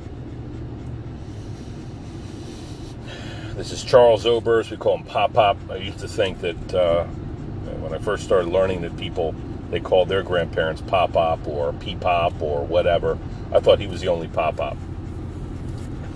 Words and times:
this 3.56 3.72
is 3.72 3.84
Charles 3.84 4.26
Oberst. 4.26 4.72
We 4.72 4.78
call 4.78 4.98
him 4.98 5.06
Pop 5.06 5.34
Pop. 5.34 5.58
I 5.70 5.78
used 5.78 6.00
to 6.00 6.08
think 6.08 6.42
that 6.42 6.73
uh, 6.73 7.06
when 7.06 7.94
I 7.94 8.00
first 8.00 8.23
started 8.23 8.50
learning 8.50 8.82
that 8.82 8.98
people 8.98 9.36
they 9.70 9.80
called 9.80 10.09
their 10.09 10.23
grandparents 10.23 10.82
Pop 10.82 11.14
Pop 11.14 11.48
or 11.48 11.73
Pee 11.73 11.95
Pop 11.95 12.42
or 12.42 12.66
whatever. 12.66 13.17
I 13.52 13.60
thought 13.60 13.80
he 13.80 13.88
was 13.88 14.02
the 14.02 14.08
only 14.08 14.28
Pop 14.28 14.58
Pop. 14.58 14.78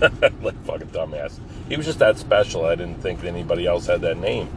like 0.00 0.64
fucking 0.64 0.88
dumbass. 0.88 1.38
He 1.68 1.76
was 1.76 1.86
just 1.86 1.98
that 1.98 2.18
special. 2.18 2.64
I 2.64 2.74
didn't 2.74 3.02
think 3.02 3.24
anybody 3.24 3.66
else 3.66 3.86
had 3.86 4.00
that 4.02 4.16
name. 4.16 4.48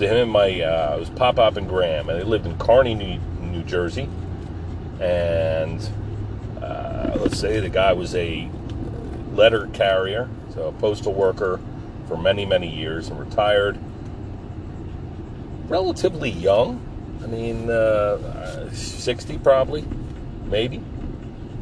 So 0.00 0.06
him 0.06 0.16
and 0.16 0.30
my 0.30 0.62
uh, 0.62 0.96
it 0.96 0.98
was 0.98 1.10
Pop 1.10 1.36
Pop 1.36 1.58
and 1.58 1.68
Graham, 1.68 2.08
and 2.08 2.18
they 2.18 2.24
lived 2.24 2.46
in 2.46 2.54
Kearny, 2.54 2.94
New, 2.96 3.18
New 3.46 3.62
Jersey. 3.64 4.08
And 4.98 5.78
uh, 6.62 7.18
let's 7.20 7.38
say 7.38 7.60
the 7.60 7.68
guy 7.68 7.92
was 7.92 8.14
a 8.14 8.48
letter 9.34 9.66
carrier, 9.74 10.30
so 10.54 10.68
a 10.68 10.72
postal 10.72 11.12
worker 11.12 11.60
for 12.08 12.16
many 12.16 12.46
many 12.46 12.74
years, 12.74 13.08
and 13.08 13.20
retired 13.20 13.78
relatively 15.68 16.30
young. 16.30 16.80
I 17.22 17.26
mean, 17.26 17.68
uh, 17.68 18.72
60 18.72 19.36
probably, 19.36 19.84
maybe. 20.46 20.82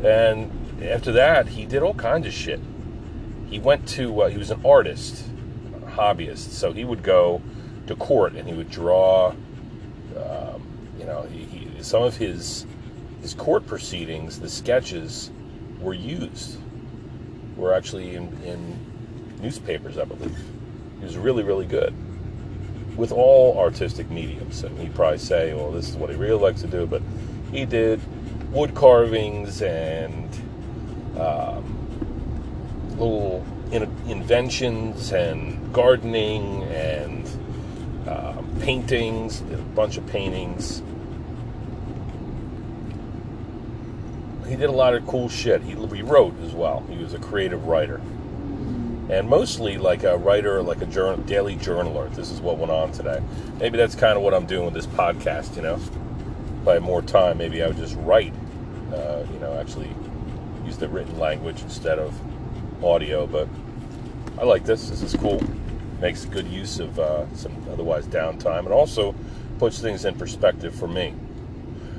And 0.05 0.81
after 0.81 1.11
that, 1.11 1.49
he 1.49 1.67
did 1.67 1.83
all 1.83 1.95
kinds 1.95 2.25
of 2.25 2.33
shit. 2.33 2.61
He 3.51 3.59
went 3.59 3.89
to, 3.89 4.21
uh, 4.21 4.29
he 4.29 4.39
was 4.39 4.53
an 4.53 4.65
artist, 4.65 5.25
hobbyist, 5.87 6.53
so 6.53 6.71
he 6.73 6.85
would 6.85 7.03
go 7.03 7.43
to 7.89 7.97
court 7.97 8.35
and 8.35 8.49
he 8.49 8.55
would 8.55 8.71
draw, 8.71 9.31
um, 10.17 10.63
you 10.99 11.05
know, 11.05 11.23
he, 11.23 11.45
he, 11.45 11.83
some 11.83 12.03
of 12.03 12.17
his 12.17 12.67
his 13.21 13.35
court 13.35 13.67
proceedings, 13.67 14.39
the 14.39 14.49
sketches 14.49 15.31
were 15.81 15.95
used, 15.95 16.59
were 17.57 17.75
actually 17.75 18.15
in, 18.15 18.33
in 18.45 19.41
newspapers, 19.43 19.99
I 19.99 20.05
believe. 20.05 20.37
He 21.01 21.05
was 21.05 21.17
really, 21.17 21.43
really 21.43 21.67
good 21.67 21.95
with 22.97 23.13
all 23.13 23.59
artistic 23.59 24.11
mediums. 24.11 24.63
And 24.63 24.79
he'd 24.79 24.95
probably 24.95 25.19
say, 25.19 25.55
well, 25.55 25.71
this 25.71 25.89
is 25.89 25.97
what 25.97 26.11
he 26.11 26.17
really 26.17 26.41
likes 26.41 26.61
to 26.63 26.69
do, 26.69 26.87
but 26.87 27.03
he 27.53 27.65
did 27.65 28.01
wood 28.53 28.75
carvings 28.75 29.63
and 29.63 30.29
um, 31.19 32.97
little 32.99 33.45
in- 33.73 33.83
inventions 34.09 35.13
and 35.13 35.73
gardening 35.73 36.63
and 36.65 37.29
uh, 38.09 38.33
paintings, 38.61 39.43
a 39.43 39.57
bunch 39.75 39.99
of 39.99 40.07
paintings. 40.07 40.83
He 44.49 44.57
did 44.57 44.71
a 44.71 44.73
lot 44.73 44.95
of 44.95 45.07
cool 45.07 45.29
shit. 45.29 45.63
He, 45.63 45.73
he 45.73 46.03
wrote 46.03 46.35
as 46.43 46.55
well. 46.55 46.85
He 46.89 46.97
was 46.97 47.13
a 47.13 47.19
creative 47.19 47.67
writer. 47.67 48.01
And 49.11 49.29
mostly 49.29 49.77
like 49.77 50.05
a 50.05 50.17
writer, 50.17 50.63
like 50.63 50.81
a 50.81 50.87
journal, 50.87 51.19
daily 51.19 51.57
journaler. 51.57 52.13
This 52.15 52.31
is 52.31 52.41
what 52.41 52.57
went 52.57 52.73
on 52.73 52.93
today. 52.93 53.23
Maybe 53.59 53.77
that's 53.77 53.95
kind 53.95 54.17
of 54.17 54.23
what 54.23 54.33
I'm 54.33 54.47
doing 54.47 54.65
with 54.65 54.75
this 54.75 54.87
podcast, 54.87 55.57
you 55.57 55.63
know? 55.63 55.75
If 56.63 56.69
I 56.69 56.75
had 56.75 56.83
more 56.83 57.03
time, 57.03 57.39
maybe 57.39 57.63
I 57.63 57.69
would 57.69 57.77
just 57.77 57.97
write, 57.97 58.33
uh, 58.93 59.25
you 59.33 59.39
know, 59.39 59.59
actually 59.61 59.95
use 60.65 60.79
the 60.79 60.89
written 60.89 61.19
language 61.19 61.61
instead 61.63 61.99
of 61.99 62.15
audio. 62.83 63.27
But 63.27 63.49
I 64.39 64.45
like 64.45 64.65
this. 64.65 64.89
This 64.89 65.03
is 65.03 65.15
cool. 65.15 65.43
Makes 66.01 66.27
good 66.27 66.47
use 66.47 66.79
of 66.79 66.99
uh, 66.99 67.33
some 67.35 67.53
otherwise 67.71 68.07
downtime 68.07 68.61
and 68.61 68.73
also 68.73 69.15
puts 69.59 69.81
things 69.81 70.05
in 70.05 70.15
perspective 70.15 70.75
for 70.75 70.87
me. 70.89 71.15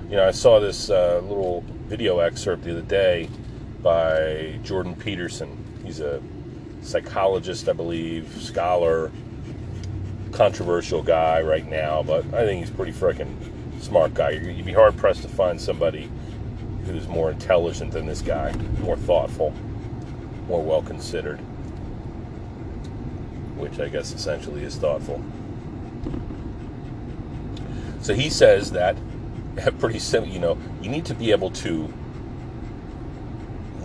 You 0.10 0.16
know, 0.16 0.28
I 0.28 0.32
saw 0.32 0.60
this 0.60 0.90
uh, 0.90 1.22
little 1.24 1.64
video 1.88 2.20
excerpt 2.20 2.64
the 2.64 2.72
other 2.72 2.82
day 2.82 3.30
by 3.84 4.60
Jordan 4.64 4.96
Peterson. 4.96 5.58
He's 5.84 6.00
a 6.00 6.22
psychologist, 6.82 7.68
I 7.68 7.74
believe, 7.74 8.28
scholar, 8.42 9.12
controversial 10.32 11.04
guy 11.04 11.42
right 11.42 11.68
now, 11.68 12.04
but 12.04 12.26
I 12.34 12.46
think 12.46 12.66
he's 12.66 12.74
pretty 12.74 12.92
freaking 12.92 13.36
smart 13.82 14.14
guy. 14.14 14.32
You'd 14.32 14.66
be 14.66 14.74
hard 14.74 14.98
pressed 14.98 15.22
to 15.24 15.28
find 15.28 15.60
somebody 15.60 16.10
who's 16.86 17.08
more 17.08 17.32
intelligent 17.32 17.92
than 17.92 18.06
this 18.06 18.22
guy, 18.22 18.54
more 18.82 18.98
thoughtful, 18.98 19.54
more 20.48 20.64
well 20.64 20.82
considered, 20.82 21.40
which 23.60 23.80
I 23.80 23.90
guess 23.90 24.14
essentially 24.14 24.64
is 24.64 24.76
thoughtful. 24.78 25.22
So 28.02 28.14
he 28.14 28.30
says 28.30 28.72
that 28.72 28.98
pretty 29.80 30.00
simple, 30.00 30.32
you 30.32 30.40
know, 30.40 30.58
you 30.82 30.90
need 30.90 31.06
to 31.06 31.14
be 31.14 31.32
able 31.32 31.52
to 31.52 31.94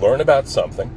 learn 0.00 0.20
about 0.20 0.48
something. 0.48 0.90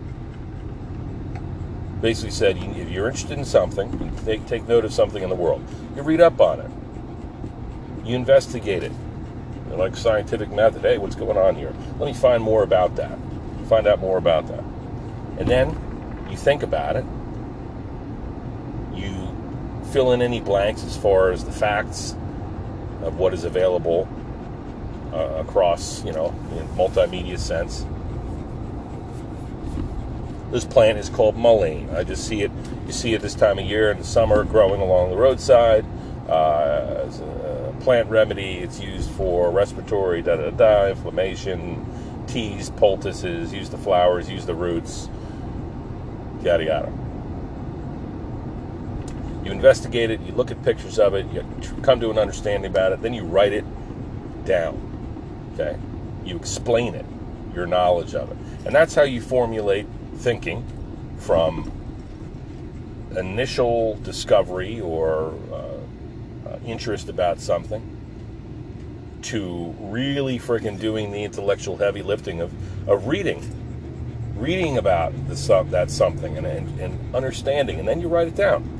Basically 2.01 2.31
said, 2.31 2.57
if 2.57 2.89
you're 2.89 3.07
interested 3.07 3.37
in 3.37 3.45
something, 3.45 3.91
you 3.99 4.11
take, 4.23 4.45
take 4.45 4.67
note 4.67 4.85
of 4.85 4.93
something 4.93 5.23
in 5.23 5.29
the 5.29 5.35
world. 5.35 5.67
You 5.95 6.03
read 6.03 6.21
up 6.21 6.39
on 6.39 6.59
it. 6.59 6.71
You 8.07 8.15
investigate 8.15 8.83
it 8.83 8.91
like 9.71 9.95
scientific 9.95 10.49
method. 10.51 10.81
Hey, 10.81 10.97
what's 10.97 11.15
going 11.15 11.37
on 11.37 11.55
here? 11.55 11.73
Let 11.99 12.07
me 12.07 12.13
find 12.13 12.41
more 12.41 12.63
about 12.63 12.95
that. 12.95 13.17
Find 13.67 13.87
out 13.87 13.99
more 13.99 14.17
about 14.17 14.47
that. 14.47 14.63
And 15.37 15.47
then 15.47 16.27
you 16.29 16.37
think 16.37 16.63
about 16.63 16.95
it. 16.95 17.05
Fill 19.91 20.11
in 20.11 20.21
any 20.21 20.41
blanks 20.41 20.83
as 20.83 20.97
far 20.97 21.31
as 21.31 21.43
the 21.43 21.51
facts 21.51 22.15
of 23.03 23.17
what 23.17 23.33
is 23.33 23.43
available 23.43 24.07
uh, 25.13 25.39
across, 25.39 26.03
you 26.03 26.11
know, 26.11 26.27
in 26.57 26.67
multimedia 26.77 27.39
sense. 27.39 27.85
This 30.51 30.65
plant 30.65 30.97
is 30.97 31.09
called 31.09 31.35
mullein. 31.35 31.89
I 31.95 32.03
just 32.03 32.27
see 32.27 32.41
it. 32.41 32.51
You 32.85 32.93
see 32.93 33.13
it 33.13 33.21
this 33.21 33.35
time 33.35 33.59
of 33.59 33.65
year 33.65 33.91
in 33.91 33.97
the 33.97 34.03
summer, 34.03 34.43
growing 34.43 34.79
along 34.79 35.09
the 35.11 35.17
roadside. 35.17 35.85
Uh, 36.29 37.03
as 37.05 37.19
a 37.19 37.75
plant 37.81 38.09
remedy, 38.09 38.57
it's 38.57 38.79
used 38.79 39.09
for 39.11 39.51
respiratory, 39.51 40.21
da 40.21 40.35
da 40.35 40.49
da, 40.51 40.87
inflammation, 40.87 41.85
teas, 42.27 42.69
poultices. 42.71 43.53
Use 43.53 43.69
the 43.69 43.77
flowers, 43.77 44.29
use 44.29 44.45
the 44.45 44.55
roots, 44.55 45.09
yada 46.43 46.63
yada. 46.63 47.06
You 49.47 49.53
investigate 49.53 50.11
it, 50.11 50.19
you 50.23 50.33
look 50.33 50.51
at 50.51 50.61
pictures 50.61 50.99
of 50.99 51.13
it, 51.13 51.25
you 51.31 51.41
come 51.81 52.01
to 52.01 52.11
an 52.11 52.17
understanding 52.17 52.69
about 52.69 52.91
it, 52.91 53.01
then 53.01 53.13
you 53.13 53.23
write 53.23 53.53
it 53.53 53.63
down. 54.43 54.75
Okay? 55.53 55.79
You 56.25 56.35
explain 56.35 56.93
it, 56.93 57.05
your 57.55 57.65
knowledge 57.65 58.13
of 58.13 58.29
it. 58.29 58.37
And 58.65 58.75
that's 58.75 58.93
how 58.93 59.03
you 59.03 59.21
formulate 59.21 59.87
thinking 60.17 60.65
from 61.19 61.71
initial 63.15 63.95
discovery 64.03 64.81
or 64.81 65.33
uh, 65.53 66.49
uh, 66.49 66.59
interest 66.65 67.07
about 67.07 67.39
something 67.39 67.81
to 69.21 69.73
really 69.79 70.39
freaking 70.39 70.77
doing 70.77 71.13
the 71.13 71.23
intellectual 71.23 71.77
heavy 71.77 72.03
lifting 72.03 72.41
of, 72.41 72.51
of 72.89 73.07
reading 73.07 73.41
reading 74.35 74.77
about 74.77 75.13
the 75.29 75.63
that 75.71 75.89
something 75.89 76.37
and, 76.37 76.45
and, 76.45 76.79
and 76.79 77.15
understanding 77.15 77.79
and 77.79 77.87
then 77.87 77.99
you 77.99 78.07
write 78.07 78.27
it 78.27 78.35
down 78.35 78.76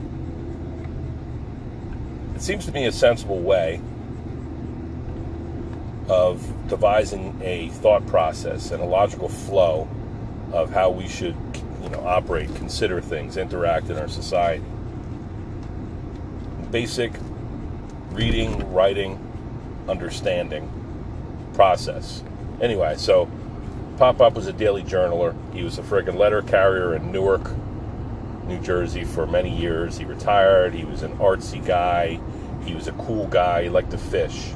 it 2.38 2.44
seems 2.44 2.68
to 2.68 2.72
me 2.72 2.86
a 2.86 2.92
sensible 2.92 3.40
way 3.40 3.82
of 6.08 6.70
devising 6.70 7.36
a 7.42 7.70
thought 7.70 8.06
process 8.06 8.70
and 8.70 8.80
a 8.80 8.86
logical 8.86 9.28
flow 9.28 9.90
of 10.54 10.70
how 10.70 10.92
we 10.92 11.08
should, 11.08 11.36
you 11.82 11.90
know, 11.90 12.00
operate, 12.06 12.54
consider 12.54 13.02
things, 13.02 13.38
interact 13.38 13.90
in 13.90 13.98
our 13.98 14.08
society. 14.08 14.64
Basic 16.70 17.12
reading, 18.12 18.72
writing, 18.72 19.18
understanding 19.90 20.70
process. 21.56 22.22
Anyway, 22.62 22.96
so 22.98 23.28
Pop 23.98 24.22
Up 24.22 24.36
was 24.36 24.46
a 24.46 24.54
daily 24.54 24.84
journaler. 24.84 25.34
He 25.56 25.64
was 25.64 25.80
a 25.80 25.82
friggin' 25.82 26.20
letter 26.20 26.44
carrier 26.44 26.94
in 26.94 27.12
Newark, 27.12 27.50
New 28.48 28.60
Jersey 28.60 29.04
for 29.04 29.26
many 29.28 29.56
years. 29.56 29.98
He 29.98 30.06
retired. 30.06 30.74
He 30.74 30.86
was 30.86 31.04
an 31.04 31.18
artsy 31.18 31.66
guy. 31.66 32.20
He 32.66 32.74
was 32.74 32.88
a 32.88 32.94
cool 32.94 33.28
guy. 33.28 33.64
He 33.64 33.70
liked 33.70 33.92
to 33.92 33.98
fish. 33.98 34.52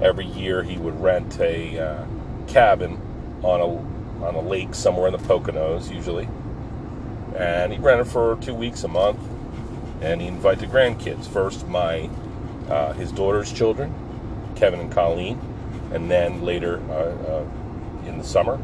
Every 0.00 0.26
year 0.26 0.62
he 0.62 0.76
would 0.76 1.00
rent 1.00 1.38
a 1.40 1.78
uh, 1.78 2.06
cabin 2.46 3.00
on 3.42 3.60
a 3.60 4.24
on 4.24 4.34
a 4.34 4.40
lake 4.40 4.74
somewhere 4.74 5.08
in 5.08 5.12
the 5.12 5.18
Poconos, 5.18 5.94
usually. 5.94 6.28
And 7.36 7.72
he 7.72 7.78
rented 7.78 8.06
for 8.06 8.36
two 8.36 8.54
weeks 8.54 8.84
a 8.84 8.88
month. 8.88 9.18
And 10.00 10.20
he 10.20 10.28
invited 10.28 10.60
the 10.60 10.66
grandkids. 10.66 11.26
First, 11.26 11.66
my 11.68 12.08
uh, 12.68 12.92
his 12.94 13.12
daughter's 13.12 13.52
children, 13.52 13.92
Kevin 14.56 14.80
and 14.80 14.92
Colleen, 14.92 15.38
and 15.92 16.10
then 16.10 16.42
later 16.42 16.80
uh, 16.90 16.92
uh, 16.92 17.46
in 18.06 18.18
the 18.18 18.24
summer, 18.24 18.58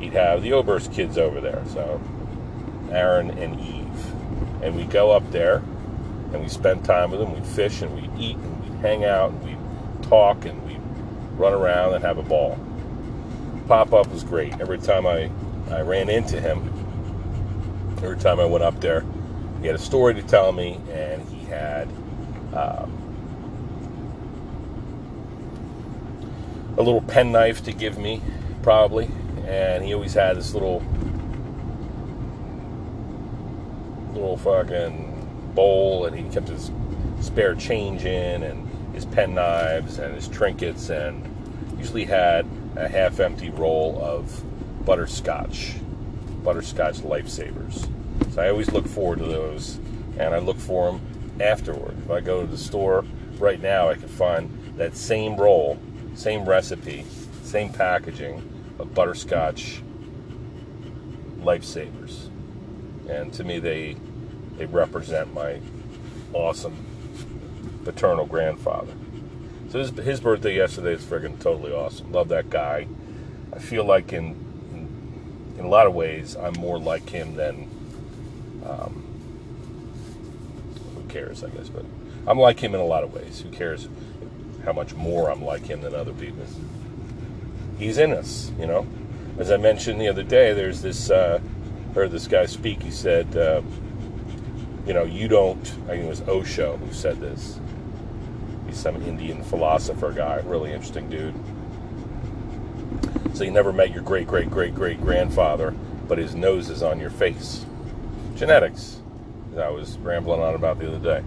he'd 0.00 0.12
have 0.12 0.42
the 0.42 0.52
Oberst 0.52 0.92
kids 0.92 1.18
over 1.18 1.40
there. 1.40 1.62
So 1.66 2.00
Aaron 2.90 3.30
and 3.30 3.60
Eve, 3.60 4.09
and 4.62 4.76
we 4.76 4.84
go 4.84 5.10
up 5.10 5.30
there 5.30 5.56
and 6.32 6.40
we 6.40 6.48
spend 6.48 6.84
time 6.84 7.10
with 7.10 7.20
them. 7.20 7.32
We 7.32 7.40
fish 7.40 7.82
and 7.82 7.94
we 7.94 8.22
eat 8.22 8.36
and 8.36 8.64
we 8.64 8.76
hang 8.78 9.04
out 9.04 9.30
and 9.30 9.42
we 9.42 9.56
talk 10.08 10.44
and 10.44 10.62
we 10.66 10.76
run 11.36 11.52
around 11.52 11.94
and 11.94 12.04
have 12.04 12.18
a 12.18 12.22
ball. 12.22 12.58
Pop 13.68 13.92
up 13.92 14.08
was 14.08 14.24
great. 14.24 14.60
Every 14.60 14.78
time 14.78 15.06
I 15.06 15.30
I 15.70 15.82
ran 15.82 16.08
into 16.08 16.40
him, 16.40 16.68
every 17.98 18.18
time 18.18 18.40
I 18.40 18.44
went 18.44 18.64
up 18.64 18.80
there, 18.80 19.04
he 19.60 19.66
had 19.66 19.76
a 19.76 19.78
story 19.78 20.14
to 20.14 20.22
tell 20.22 20.52
me, 20.52 20.80
and 20.90 21.22
he 21.28 21.44
had. 21.46 21.88
Um, 22.52 23.00
a 26.80 26.82
little 26.82 27.02
penknife 27.02 27.62
to 27.64 27.72
give 27.72 27.98
me, 27.98 28.22
probably. 28.62 29.10
And 29.46 29.84
he 29.84 29.94
always 29.94 30.14
had 30.14 30.36
this 30.36 30.54
little, 30.54 30.82
little 34.20 34.36
fucking 34.36 35.52
bowl, 35.54 36.06
and 36.06 36.16
he 36.16 36.22
kept 36.32 36.48
his 36.48 36.70
spare 37.20 37.54
change 37.54 38.04
in, 38.04 38.42
and 38.42 38.68
his 38.94 39.04
pen 39.04 39.34
knives, 39.34 39.98
and 39.98 40.14
his 40.14 40.28
trinkets, 40.28 40.90
and 40.90 41.24
usually 41.78 42.04
had 42.04 42.46
a 42.76 42.88
half 42.88 43.20
empty 43.20 43.50
roll 43.50 44.00
of 44.02 44.42
butterscotch, 44.84 45.74
butterscotch 46.42 46.96
lifesavers. 46.98 47.88
So 48.32 48.42
I 48.42 48.48
always 48.48 48.70
look 48.72 48.86
forward 48.86 49.18
to 49.18 49.26
those, 49.26 49.78
and 50.18 50.34
I 50.34 50.38
look 50.38 50.58
for 50.58 50.92
them 50.92 51.40
afterward. 51.40 51.96
If 52.04 52.10
I 52.10 52.20
go 52.20 52.42
to 52.42 52.46
the 52.46 52.58
store 52.58 53.04
right 53.38 53.60
now, 53.60 53.88
I 53.88 53.94
can 53.94 54.08
find 54.08 54.50
that 54.76 54.96
same 54.96 55.36
roll 55.36 55.78
same 56.14 56.44
recipe, 56.44 57.04
same 57.42 57.72
packaging 57.72 58.42
of 58.78 58.94
butterscotch 58.94 59.82
lifesavers. 61.40 62.28
And 63.08 63.32
to 63.34 63.44
me, 63.44 63.58
they 63.58 63.96
they 64.60 64.66
represent 64.66 65.32
my 65.32 65.58
awesome 66.34 66.76
paternal 67.82 68.26
grandfather. 68.26 68.92
So 69.70 69.78
his, 69.78 69.90
his 69.90 70.20
birthday 70.20 70.54
yesterday 70.54 70.92
is 70.92 71.02
friggin' 71.02 71.40
totally 71.40 71.72
awesome. 71.72 72.12
Love 72.12 72.28
that 72.28 72.50
guy. 72.50 72.86
I 73.54 73.58
feel 73.58 73.86
like 73.86 74.12
in 74.12 74.36
in, 75.56 75.64
a 75.64 75.68
lot 75.68 75.86
of 75.86 75.94
ways 75.94 76.36
I'm 76.36 76.52
more 76.54 76.78
like 76.78 77.08
him 77.08 77.36
than 77.36 77.70
um, 78.66 79.02
who 80.94 81.04
cares, 81.08 81.42
I 81.42 81.48
guess. 81.48 81.70
But 81.70 81.86
I'm 82.26 82.38
like 82.38 82.60
him 82.60 82.74
in 82.74 82.82
a 82.82 82.86
lot 82.86 83.02
of 83.02 83.14
ways. 83.14 83.40
Who 83.40 83.48
cares 83.48 83.88
how 84.66 84.74
much 84.74 84.92
more 84.92 85.30
I'm 85.30 85.42
like 85.42 85.64
him 85.64 85.80
than 85.80 85.94
other 85.94 86.12
people. 86.12 86.44
He's 87.78 87.96
in 87.96 88.12
us, 88.12 88.52
you 88.58 88.66
know. 88.66 88.86
As 89.38 89.50
I 89.50 89.56
mentioned 89.56 89.98
the 89.98 90.08
other 90.08 90.22
day, 90.22 90.52
there's 90.52 90.82
this. 90.82 91.10
Uh, 91.10 91.40
heard 91.94 92.10
this 92.10 92.26
guy 92.26 92.46
speak. 92.46 92.82
He 92.82 92.90
said, 92.90 93.36
uh, 93.36 93.62
"You 94.86 94.94
know, 94.94 95.04
you 95.04 95.28
don't." 95.28 95.74
I 95.86 95.92
think 95.92 96.04
it 96.04 96.08
was 96.08 96.22
Osho 96.22 96.76
who 96.76 96.92
said 96.92 97.20
this. 97.20 97.60
He's 98.66 98.76
some 98.76 99.02
Indian 99.02 99.42
philosopher 99.42 100.12
guy, 100.12 100.40
really 100.44 100.72
interesting 100.72 101.08
dude. 101.08 101.34
So 103.34 103.44
you 103.44 103.50
never 103.50 103.72
met 103.72 103.92
your 103.92 104.02
great 104.02 104.26
great 104.26 104.50
great 104.50 104.74
great 104.74 105.00
grandfather, 105.00 105.74
but 106.08 106.18
his 106.18 106.34
nose 106.34 106.68
is 106.68 106.82
on 106.82 107.00
your 107.00 107.10
face. 107.10 107.64
Genetics. 108.36 109.00
I 109.58 109.70
was 109.70 109.98
rambling 109.98 110.40
on 110.40 110.54
about 110.54 110.78
the 110.78 110.88
other 110.88 110.98
day. 110.98 111.24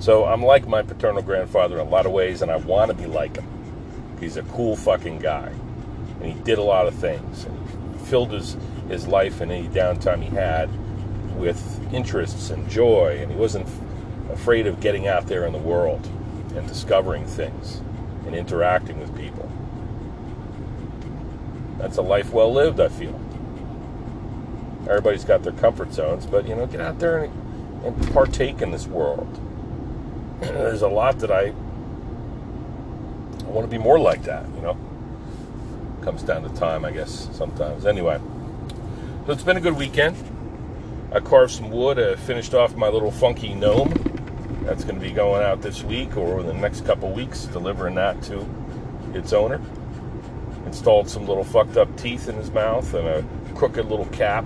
So 0.00 0.24
I'm 0.24 0.42
like 0.42 0.66
my 0.66 0.82
paternal 0.82 1.22
grandfather 1.22 1.80
in 1.80 1.86
a 1.86 1.90
lot 1.90 2.04
of 2.04 2.12
ways, 2.12 2.42
and 2.42 2.50
I 2.50 2.56
want 2.56 2.90
to 2.90 2.96
be 2.96 3.06
like 3.06 3.36
him. 3.36 3.46
He's 4.20 4.36
a 4.36 4.42
cool 4.42 4.76
fucking 4.76 5.20
guy, 5.20 5.50
and 6.20 6.26
he 6.26 6.38
did 6.42 6.58
a 6.58 6.62
lot 6.62 6.86
of 6.86 6.94
things. 6.94 7.44
And 7.44 7.68
he 7.98 8.04
filled 8.06 8.32
his 8.32 8.56
his 8.88 9.06
life 9.06 9.40
and 9.40 9.50
any 9.50 9.68
downtime 9.68 10.22
he 10.22 10.28
had 10.34 10.68
with 11.38 11.73
interests 11.94 12.50
and 12.50 12.68
joy, 12.68 13.18
and 13.20 13.30
he 13.30 13.36
wasn't 13.36 13.66
afraid 14.32 14.66
of 14.66 14.80
getting 14.80 15.06
out 15.06 15.26
there 15.26 15.46
in 15.46 15.52
the 15.52 15.58
world 15.58 16.06
and 16.56 16.66
discovering 16.66 17.26
things 17.26 17.80
and 18.26 18.34
interacting 18.34 18.98
with 18.98 19.16
people. 19.16 19.50
That's 21.78 21.96
a 21.96 22.02
life 22.02 22.32
well 22.32 22.52
lived, 22.52 22.80
I 22.80 22.88
feel. 22.88 23.20
Everybody's 24.88 25.24
got 25.24 25.42
their 25.42 25.52
comfort 25.52 25.92
zones, 25.92 26.26
but 26.26 26.46
you 26.46 26.54
know, 26.54 26.66
get 26.66 26.80
out 26.80 26.98
there 26.98 27.24
and, 27.24 27.84
and 27.84 28.12
partake 28.12 28.60
in 28.62 28.70
this 28.70 28.86
world 28.86 29.40
there's 30.40 30.82
a 30.82 30.88
lot 30.88 31.18
that 31.20 31.30
I 31.30 31.52
I 33.40 33.50
want 33.50 33.70
to 33.70 33.70
be 33.70 33.82
more 33.82 33.98
like 34.00 34.24
that, 34.24 34.44
you 34.56 34.62
know. 34.62 34.76
Comes 36.02 36.22
down 36.22 36.42
to 36.42 36.48
time, 36.58 36.84
I 36.84 36.90
guess, 36.90 37.28
sometimes. 37.32 37.86
Anyway, 37.86 38.20
so 39.26 39.32
it's 39.32 39.42
been 39.42 39.56
a 39.56 39.60
good 39.60 39.76
weekend. 39.76 40.16
I 41.14 41.20
carved 41.20 41.52
some 41.52 41.70
wood, 41.70 41.96
I 41.96 42.16
finished 42.16 42.54
off 42.54 42.74
my 42.74 42.88
little 42.88 43.12
funky 43.12 43.54
gnome. 43.54 43.88
That's 44.64 44.82
going 44.82 44.96
to 44.96 45.00
be 45.00 45.12
going 45.12 45.44
out 45.44 45.62
this 45.62 45.84
week 45.84 46.16
or 46.16 46.40
in 46.40 46.46
the 46.48 46.54
next 46.54 46.84
couple 46.84 47.12
weeks, 47.12 47.44
delivering 47.44 47.94
that 47.94 48.20
to 48.24 48.44
its 49.14 49.32
owner. 49.32 49.60
Installed 50.66 51.08
some 51.08 51.24
little 51.24 51.44
fucked 51.44 51.76
up 51.76 51.96
teeth 51.96 52.28
in 52.28 52.34
his 52.34 52.50
mouth 52.50 52.92
and 52.94 53.06
a 53.06 53.24
crooked 53.54 53.86
little 53.86 54.06
cap 54.06 54.44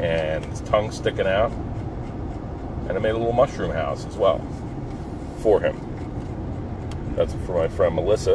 and 0.00 0.44
his 0.46 0.62
tongue 0.62 0.90
sticking 0.90 1.28
out. 1.28 1.52
And 2.88 2.92
I 2.92 2.98
made 2.98 3.10
a 3.10 3.18
little 3.18 3.32
mushroom 3.32 3.70
house 3.70 4.04
as 4.04 4.16
well 4.16 4.44
for 5.42 5.60
him. 5.60 5.78
That's 7.14 7.34
for 7.46 7.52
my 7.52 7.68
friend 7.68 7.94
Melissa. 7.94 8.34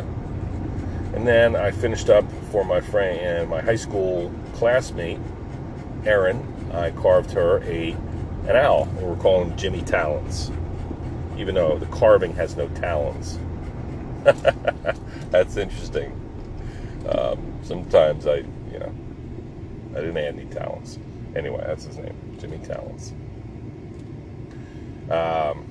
And 1.14 1.28
then 1.28 1.58
I 1.58 1.72
finished 1.72 2.10
up 2.10 2.24
for 2.54 2.64
my 2.64 2.80
friend 2.80 3.20
and 3.20 3.50
my 3.50 3.60
high 3.60 3.76
school 3.76 4.32
classmate, 4.54 5.20
Erin. 6.06 6.54
I 6.74 6.92
carved 6.92 7.32
her 7.32 7.64
a 7.64 7.96
an 8.48 8.56
owl. 8.56 8.86
We're 9.02 9.16
calling 9.18 9.52
him 9.52 9.58
Jimmy 9.58 9.82
Talons, 9.82 10.52
even 11.38 11.56
though 11.56 11.78
the 11.78 11.86
carving 11.88 12.34
has 12.36 12.56
no 12.56 12.68
talons. 12.70 13.40
That's 15.32 15.58
interesting. 15.58 16.12
Um, 17.10 17.60
sometimes 17.64 18.28
I, 18.28 18.38
you 18.38 18.80
know, 18.80 18.94
I 19.92 19.96
didn't 20.02 20.18
add 20.18 20.36
any 20.36 20.46
talons. 20.46 21.00
Anyway, 21.36 21.64
that's 21.66 21.86
his 21.86 21.98
name, 21.98 22.16
Jimmy 22.40 22.58
Talons. 22.58 23.14
Um, 25.10 25.66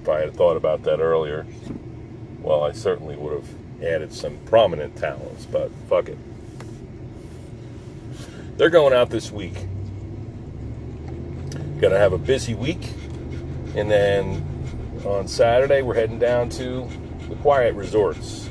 if 0.00 0.08
I 0.08 0.20
had 0.20 0.34
thought 0.34 0.56
about 0.56 0.82
that 0.84 1.00
earlier, 1.00 1.46
well, 2.40 2.64
I 2.64 2.72
certainly 2.72 3.16
would 3.16 3.34
have 3.34 3.48
added 3.82 4.12
some 4.12 4.38
prominent 4.46 4.96
talents, 4.96 5.46
but 5.46 5.70
fuck 5.88 6.08
it. 6.08 6.18
They're 8.58 8.70
going 8.70 8.92
out 8.92 9.08
this 9.08 9.30
week. 9.30 9.54
Gonna 11.80 11.96
have 11.96 12.12
a 12.12 12.18
busy 12.18 12.54
week, 12.54 12.92
and 13.74 13.90
then 13.90 14.44
on 15.06 15.28
Saturday 15.28 15.80
we're 15.80 15.94
heading 15.94 16.18
down 16.18 16.50
to 16.50 16.86
the 17.28 17.36
Quiet 17.36 17.74
Resorts. 17.74 18.50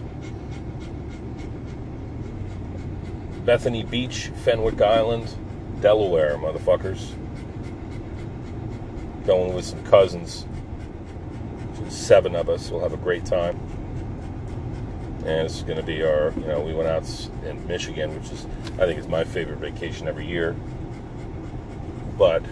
Bethany 3.46 3.84
Beach, 3.84 4.32
Fenwick 4.44 4.82
Island, 4.82 5.32
Delaware, 5.82 6.38
motherfuckers. 6.38 7.14
Going 9.26 9.54
with 9.54 9.66
some 9.66 9.84
cousins 9.84 10.46
seven 11.90 12.36
of 12.36 12.50
us. 12.50 12.72
We'll 12.72 12.82
have 12.82 12.94
a 12.94 12.98
great 12.98 13.26
time. 13.26 13.60
And 15.28 15.46
it's 15.46 15.62
going 15.62 15.78
to 15.78 15.84
be 15.84 16.02
our, 16.04 16.32
you 16.38 16.48
know, 16.48 16.62
we 16.62 16.74
went 16.74 16.88
out 16.88 17.04
in 17.46 17.68
Michigan, 17.68 18.16
which 18.16 18.32
is, 18.32 18.46
I 18.80 18.86
think, 18.86 18.98
is 18.98 19.08
my 19.08 19.26
favorite 19.26 19.60
vacation 19.60 20.08
every 20.08 20.26
year. 20.26 20.56
But 22.18 22.44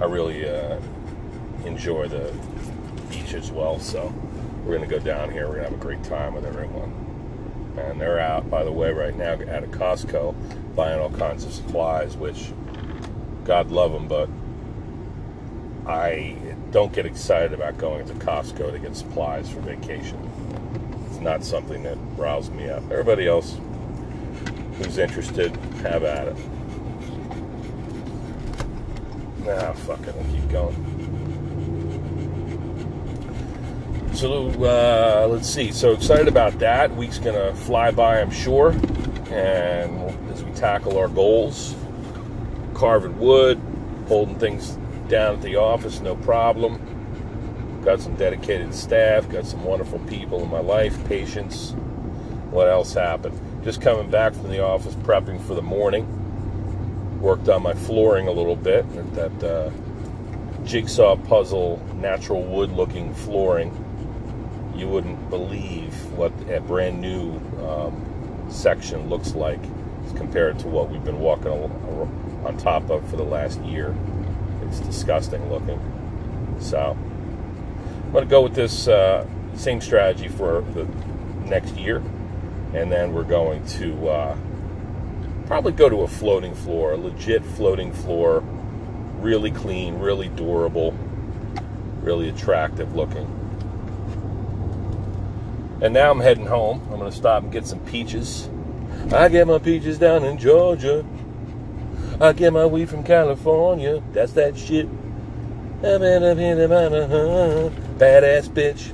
I 0.00 0.04
really, 0.04 0.48
uh, 0.48 0.80
enjoy 1.64 2.08
the 2.08 2.32
beach 3.10 3.34
as 3.34 3.50
well. 3.50 3.78
So 3.78 4.12
we're 4.64 4.76
going 4.76 4.88
to 4.88 4.98
go 4.98 5.02
down 5.02 5.30
here. 5.30 5.46
We're 5.46 5.56
going 5.56 5.64
to 5.64 5.70
have 5.70 5.80
a 5.80 5.82
great 5.82 6.02
time 6.04 6.34
with 6.34 6.44
everyone. 6.44 6.98
And 7.76 8.00
they're 8.00 8.18
out, 8.18 8.50
by 8.50 8.64
the 8.64 8.72
way, 8.72 8.92
right 8.92 9.16
now 9.16 9.32
at 9.32 9.64
a 9.64 9.68
Costco 9.68 10.34
buying 10.74 11.00
all 11.00 11.10
kinds 11.10 11.44
of 11.44 11.52
supplies, 11.52 12.16
which 12.16 12.52
God 13.44 13.70
love 13.70 13.92
them, 13.92 14.08
but 14.08 14.28
I 15.86 16.36
don't 16.70 16.92
get 16.92 17.06
excited 17.06 17.52
about 17.52 17.76
going 17.78 18.06
to 18.06 18.14
Costco 18.14 18.72
to 18.72 18.78
get 18.78 18.96
supplies 18.96 19.50
for 19.50 19.60
vacation. 19.60 20.18
It's 21.08 21.20
not 21.20 21.44
something 21.44 21.82
that 21.82 21.98
riles 22.16 22.50
me 22.50 22.68
up. 22.70 22.82
Everybody 22.84 23.26
else 23.26 23.58
who's 24.78 24.98
interested, 24.98 25.54
have 25.82 26.04
at 26.04 26.28
it. 26.28 26.36
Nah, 29.44 29.72
fuck 29.72 30.00
it, 30.06 30.14
I'll 30.16 30.24
keep 30.32 30.48
going. 30.50 31.02
So 34.14 34.50
uh, 34.50 35.26
let's 35.28 35.48
see. 35.48 35.72
So 35.72 35.92
excited 35.92 36.28
about 36.28 36.58
that. 36.60 36.94
Week's 36.94 37.18
gonna 37.18 37.54
fly 37.54 37.90
by, 37.90 38.20
I'm 38.20 38.30
sure. 38.30 38.70
And 39.32 40.30
as 40.30 40.44
we 40.44 40.52
tackle 40.52 40.96
our 40.96 41.08
goals, 41.08 41.74
carving 42.74 43.18
wood, 43.18 43.60
holding 44.06 44.38
things 44.38 44.78
down 45.12 45.34
at 45.34 45.42
the 45.42 45.56
office, 45.56 46.00
no 46.00 46.16
problem. 46.16 46.80
Got 47.84 48.00
some 48.00 48.16
dedicated 48.16 48.74
staff, 48.74 49.28
got 49.28 49.44
some 49.44 49.62
wonderful 49.62 49.98
people 50.00 50.42
in 50.42 50.48
my 50.48 50.60
life, 50.60 51.04
patients. 51.06 51.72
What 52.50 52.70
else 52.70 52.94
happened? 52.94 53.38
Just 53.62 53.82
coming 53.82 54.10
back 54.10 54.32
from 54.32 54.48
the 54.48 54.64
office, 54.64 54.94
prepping 54.94 55.38
for 55.42 55.54
the 55.54 55.60
morning. 55.60 56.08
Worked 57.20 57.50
on 57.50 57.62
my 57.62 57.74
flooring 57.74 58.26
a 58.26 58.32
little 58.32 58.56
bit. 58.56 58.86
That 59.14 59.44
uh, 59.44 59.70
jigsaw 60.64 61.16
puzzle, 61.16 61.84
natural 61.96 62.42
wood 62.42 62.72
looking 62.72 63.12
flooring. 63.12 63.70
You 64.74 64.88
wouldn't 64.88 65.28
believe 65.28 65.92
what 66.12 66.32
a 66.48 66.62
brand 66.62 67.02
new 67.02 67.36
um, 67.66 68.46
section 68.48 69.10
looks 69.10 69.34
like 69.34 69.60
compared 70.16 70.58
to 70.60 70.68
what 70.68 70.88
we've 70.88 71.04
been 71.04 71.20
walking 71.20 71.52
on 71.52 72.56
top 72.56 72.88
of 72.88 73.06
for 73.10 73.16
the 73.16 73.24
last 73.24 73.60
year. 73.60 73.94
It's 74.72 74.80
disgusting 74.80 75.50
looking. 75.50 75.78
So 76.58 76.96
I'm 78.06 78.12
going 78.12 78.24
to 78.24 78.30
go 78.30 78.40
with 78.40 78.54
this 78.54 78.88
uh, 78.88 79.26
same 79.52 79.82
strategy 79.82 80.28
for 80.28 80.62
the 80.72 80.84
next 81.44 81.76
year, 81.76 81.98
and 82.72 82.90
then 82.90 83.12
we're 83.12 83.22
going 83.24 83.66
to 83.66 84.08
uh, 84.08 84.36
probably 85.46 85.72
go 85.72 85.90
to 85.90 86.00
a 86.00 86.08
floating 86.08 86.54
floor, 86.54 86.92
a 86.92 86.96
legit 86.96 87.44
floating 87.44 87.92
floor, 87.92 88.40
really 89.18 89.50
clean, 89.50 89.98
really 89.98 90.28
durable, 90.28 90.96
really 92.00 92.30
attractive 92.30 92.96
looking. 92.96 93.26
And 95.82 95.92
now 95.92 96.10
I'm 96.10 96.20
heading 96.20 96.46
home. 96.46 96.80
I'm 96.90 96.98
going 96.98 97.10
to 97.10 97.16
stop 97.16 97.42
and 97.42 97.52
get 97.52 97.66
some 97.66 97.80
peaches. 97.80 98.48
I 99.12 99.28
get 99.28 99.46
my 99.46 99.58
peaches 99.58 99.98
down 99.98 100.24
in 100.24 100.38
Georgia. 100.38 101.04
I 102.20 102.32
get 102.32 102.52
my 102.52 102.66
weed 102.66 102.88
from 102.88 103.02
California. 103.02 104.02
That's 104.12 104.32
that 104.32 104.56
shit. 104.56 104.88
Badass 107.98 108.48
bitch. 108.48 108.92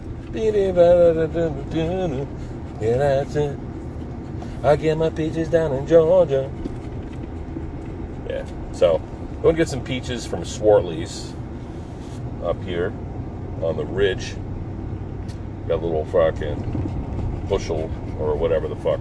Yeah, 2.81 2.97
that's 2.97 3.37
it. 3.37 3.59
I 4.63 4.77
get 4.77 4.97
my 4.97 5.11
peaches 5.11 5.49
down 5.49 5.73
in 5.73 5.87
Georgia. 5.87 6.51
Yeah. 8.29 8.47
So, 8.73 9.01
go 9.43 9.49
and 9.49 9.57
get 9.57 9.69
some 9.69 9.85
peaches 9.85 10.27
from 10.27 10.45
Swartley's 10.45 11.35
up 12.45 12.63
here 12.63 12.93
on 13.63 13.77
the 13.77 13.85
ridge. 13.85 14.35
Got 15.67 15.83
a 15.83 15.85
little 15.87 16.05
fucking 16.07 17.47
bushel 17.49 17.91
or 18.19 18.37
whatever 18.37 18.69
the 18.69 18.77
fuck, 18.77 19.01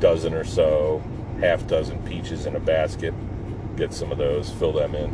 dozen 0.00 0.34
or 0.34 0.44
so, 0.44 1.02
half 1.40 1.66
dozen 1.66 2.02
peaches 2.04 2.46
in 2.46 2.56
a 2.56 2.60
basket. 2.60 3.14
Get 3.76 3.92
some 3.92 4.10
of 4.10 4.18
those, 4.18 4.50
fill 4.50 4.72
them 4.72 4.94
in. 4.94 5.10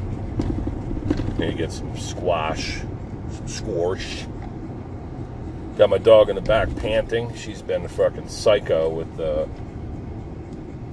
And 1.41 1.53
you 1.53 1.53
get 1.53 1.73
some 1.73 1.97
squash, 1.99 2.81
some 3.31 3.49
squash. 3.49 4.25
Got 5.77 5.91
my 5.91 5.99
dog 5.99 6.29
in 6.29 6.37
the 6.37 6.43
back 6.43 6.75
panting. 6.77 7.35
She's 7.35 7.63
been 7.63 7.85
a 7.85 7.89
fucking 7.89 8.29
psycho 8.29 8.89
with 8.89 9.17
the 9.17 9.49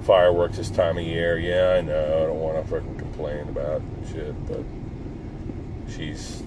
fireworks 0.02 0.56
this 0.56 0.70
time 0.70 0.98
of 0.98 1.04
year. 1.04 1.38
Yeah, 1.38 1.78
I 1.78 1.80
know. 1.82 2.04
I 2.04 2.26
don't 2.26 2.40
want 2.40 2.64
to 2.64 2.70
fucking 2.70 2.98
complain 2.98 3.48
about 3.48 3.82
shit, 4.10 4.34
but 4.48 4.64
she's 5.88 6.42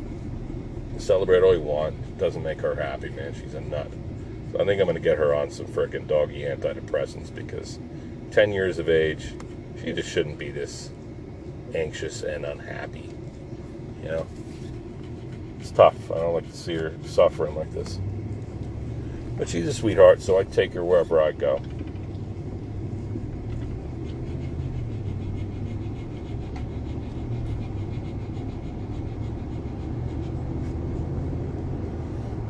celebrate 0.97 1.43
all 1.43 1.53
you 1.53 1.61
want. 1.61 2.17
Doesn't 2.17 2.43
make 2.43 2.59
her 2.61 2.75
happy, 2.75 3.09
man. 3.09 3.33
She's 3.33 3.53
a 3.53 3.61
nut. 3.61 3.91
So 4.51 4.61
I 4.61 4.65
think 4.65 4.81
I'm 4.81 4.87
to 4.93 4.99
get 4.99 5.17
her 5.17 5.33
on 5.33 5.51
some 5.51 5.67
freaking 5.67 6.07
doggy 6.07 6.41
antidepressants 6.41 7.33
because 7.33 7.79
10 8.31 8.51
years 8.51 8.79
of 8.79 8.89
age, 8.89 9.33
she 9.81 9.93
just 9.93 10.09
shouldn't 10.09 10.37
be 10.37 10.51
this 10.51 10.89
anxious 11.75 12.23
and 12.23 12.45
unhappy. 12.45 13.09
You 14.03 14.09
know? 14.09 14.27
It's 15.59 15.71
tough. 15.71 16.11
I 16.11 16.15
don't 16.15 16.33
like 16.33 16.49
to 16.49 16.57
see 16.57 16.75
her 16.75 16.93
suffering 17.05 17.55
like 17.55 17.71
this. 17.71 17.99
But 19.37 19.49
she's 19.49 19.67
a 19.67 19.73
sweetheart, 19.73 20.21
so 20.21 20.37
I 20.37 20.43
take 20.43 20.73
her 20.73 20.83
wherever 20.83 21.21
I 21.21 21.31
go. 21.31 21.61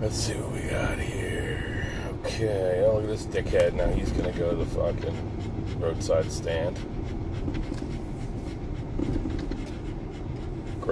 Let's 0.02 0.18
see 0.18 0.34
what 0.34 0.52
we 0.52 0.70
got 0.70 1.00
here. 1.00 1.88
Okay, 2.26 2.84
oh, 2.86 2.96
look 2.96 3.04
at 3.04 3.10
this 3.10 3.26
dickhead. 3.26 3.74
Now 3.74 3.88
he's 3.88 4.12
gonna 4.12 4.34
go 4.34 4.50
to 4.50 4.58
the 4.58 4.66
fucking 4.66 5.80
roadside 5.80 6.30
stand. 6.30 6.78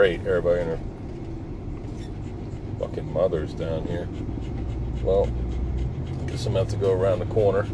Great, 0.02 0.26
everybody 0.26 0.62
and 0.62 0.70
her 0.72 0.80
fucking 2.80 3.14
mothers 3.14 3.54
down 3.54 3.86
here. 3.86 4.08
Well, 5.04 5.30
guess 6.26 6.48
I'm 6.48 6.56
about 6.56 6.70
to 6.70 6.76
go 6.76 6.92
around 6.92 7.20
the 7.20 7.28
corner. 7.28 7.68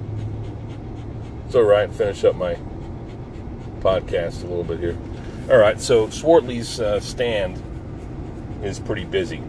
It's 1.46 1.56
alright, 1.56 1.90
finish 1.90 2.26
up 2.26 2.36
my 2.36 2.56
podcast 3.80 4.44
a 4.44 4.48
little 4.48 4.66
bit 4.66 4.82
here. 4.82 4.98
Alright, 5.50 5.80
so 5.80 6.10
Swartley's 6.10 6.82
uh, 6.82 7.00
stand 7.00 7.64
is 8.62 8.78
pretty 8.78 9.06
busy. 9.06 9.42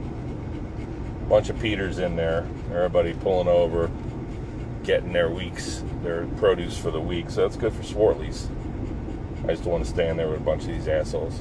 Bunch 1.28 1.48
of 1.48 1.58
Peters 1.58 1.98
in 1.98 2.14
there, 2.14 2.46
everybody 2.72 3.12
pulling 3.12 3.48
over, 3.48 3.90
getting 4.84 5.12
their 5.12 5.30
weeks, 5.30 5.82
their 6.04 6.28
produce 6.36 6.78
for 6.78 6.92
the 6.92 7.00
week. 7.00 7.28
So 7.30 7.40
that's 7.40 7.56
good 7.56 7.72
for 7.72 7.82
Swartley's. 7.82 8.48
I 9.42 9.48
just 9.48 9.64
don't 9.64 9.72
want 9.72 9.84
to 9.84 9.90
stand 9.90 10.16
there 10.16 10.28
with 10.28 10.38
a 10.38 10.44
bunch 10.44 10.62
of 10.62 10.68
these 10.68 10.86
assholes. 10.86 11.40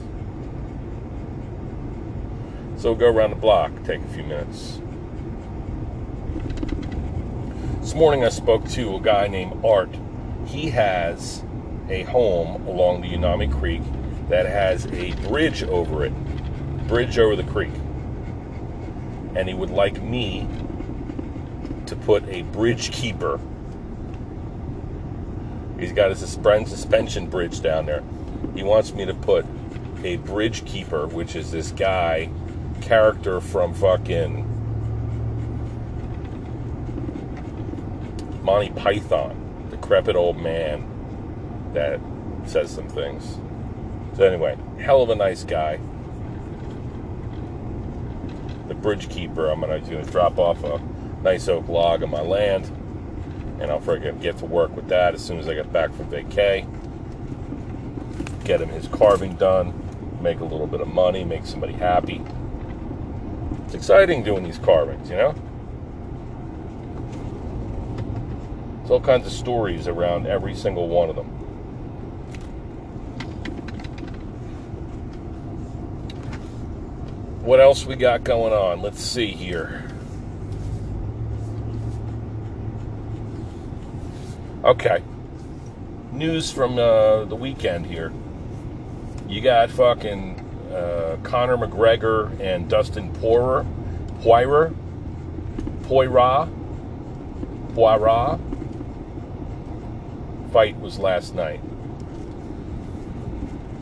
So 2.78 2.92
we'll 2.92 3.00
go 3.00 3.08
around 3.10 3.32
the 3.32 3.38
block, 3.38 3.72
take 3.86 4.02
a 4.02 4.08
few 4.10 4.22
minutes. 4.22 4.80
This 7.82 7.96
morning 7.96 8.24
I 8.24 8.30
spoke 8.30 8.70
to 8.70 8.98
a 8.98 9.00
guy 9.00 9.28
named 9.28 9.66
Art. 9.66 9.90
He 10.46 10.70
has 10.70 11.44
a 11.90 12.04
home 12.04 12.68
along 12.68 13.02
the 13.02 13.08
Unami 13.08 13.52
Creek 13.52 13.82
that 14.30 14.46
has 14.46 14.86
a 14.88 15.14
bridge 15.28 15.64
over 15.64 16.06
it, 16.06 16.14
bridge 16.88 17.18
over 17.18 17.36
the 17.36 17.44
creek. 17.46 17.74
And 19.36 19.48
he 19.48 19.56
would 19.56 19.72
like 19.72 20.00
me 20.04 20.48
to 21.88 21.96
put 21.96 22.30
a 22.30 22.44
bridge 22.44 22.92
keeper. 22.92 23.40
He's 25.80 25.94
got 25.94 26.12
a 26.12 26.16
suspension 26.16 27.28
bridge 27.28 27.60
down 27.60 27.88
there. 27.88 28.04
He 28.54 28.62
wants 28.62 28.94
me 28.94 29.04
to 29.06 29.16
put 29.16 29.48
a 30.04 30.18
bridge 30.18 30.64
keeper, 30.66 31.08
which 31.08 31.36
is 31.36 31.50
this 31.50 31.72
guy 31.72 32.30
character 32.88 33.41
from 33.41 33.74
fucking 33.74 34.46
Monty 38.41 38.70
Python, 38.70 39.67
decrepit 39.70 40.15
old 40.15 40.38
man 40.38 40.88
that 41.74 42.00
says 42.46 42.72
some 42.72 42.88
things. 42.88 43.39
So 44.15 44.24
anyway, 44.24 44.58
hell 44.79 45.03
of 45.03 45.10
a 45.10 45.15
nice 45.15 45.44
guy. 45.44 45.82
The 48.70 48.74
bridge 48.74 49.10
keeper, 49.10 49.50
I'm 49.50 49.60
gonna, 49.60 49.82
gonna 49.82 50.06
drop 50.06 50.38
off 50.38 50.63
a 50.63 50.82
nice 51.24 51.50
oak 51.50 51.67
log 51.67 52.03
on 52.03 52.10
my 52.10 52.22
land, 52.22 52.67
and 53.60 53.70
I'll 53.70 53.82
freaking 53.82 54.22
get 54.22 54.38
to 54.38 54.46
work 54.46 54.74
with 54.77 54.88
that 54.88 55.13
as 55.13 55.22
soon 55.22 55.39
as 55.39 55.50
I 55.50 55.56
get 55.56 55.74
back 55.74 55.94
from 55.94 56.10
vacay. 56.10 56.65
Get 58.46 58.62
him 58.62 58.70
his 58.70 58.88
carving 58.88 59.36
done, 59.36 59.74
make 60.22 60.39
a 60.39 60.46
little 60.46 60.67
bit 60.67 60.79
of 60.79 60.88
money, 60.88 61.25
make 61.25 61.46
somebody 61.46 61.74
happy. 61.74 62.24
It's 63.68 63.76
exciting 63.76 64.24
doing 64.24 64.44
these 64.44 64.58
carvings, 64.58 65.10
you 65.10 65.18
know? 65.18 65.36
There's 68.80 68.90
all 68.90 69.02
kinds 69.02 69.28
of 69.28 69.34
stories 69.34 69.88
around 69.88 70.26
every 70.26 70.56
single 70.56 70.88
one 70.88 71.10
of 71.10 71.16
them. 71.16 71.38
what 77.48 77.62
else 77.62 77.86
we 77.86 77.96
got 77.96 78.26
going 78.26 78.52
on? 78.52 78.82
Let's 78.82 79.02
see 79.02 79.32
here. 79.32 79.90
Okay. 84.66 85.02
News 86.12 86.52
from 86.52 86.78
uh, 86.78 87.24
the 87.24 87.38
weekend 87.38 87.86
here. 87.86 88.12
You 89.30 89.40
got 89.40 89.70
fucking 89.70 90.46
uh, 90.78 91.18
Conor 91.24 91.58
McGregor 91.58 92.40
and 92.40 92.70
Dustin 92.70 93.12
Poirier. 93.14 93.66
Poirier. 94.22 94.74
Poirier. 95.84 96.48
Poirier. 97.74 98.40
Fight 100.52 100.80
was 100.80 101.00
last 101.00 101.34
night. 101.34 101.62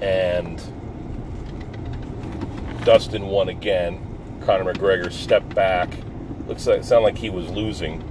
And 0.02 0.62
Dustin 2.86 3.28
won 3.28 3.50
again. 3.50 4.02
Conor 4.46 4.74
McGregor 4.74 5.12
stepped 5.12 5.54
back. 5.54 5.98
Looks 6.48 6.68
like 6.68 6.80
it 6.80 6.86
sounded 6.86 7.06
like 7.06 7.18
he 7.18 7.30
was 7.30 7.50
losing, 7.50 8.04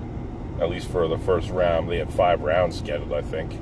at 0.61 0.69
least 0.69 0.89
for 0.89 1.07
the 1.09 1.19
first 1.19 1.51
round. 1.51 1.89
They 1.89 1.99
had 1.99 2.13
five 2.13 2.41
rounds 2.43 2.79
scheduled, 2.79 3.13
I 3.13 3.23
think. 3.23 3.53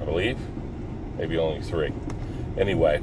I 0.00 0.04
believe. 0.04 0.38
Maybe 1.20 1.36
only 1.36 1.60
three. 1.60 1.92
Anyway. 2.56 3.02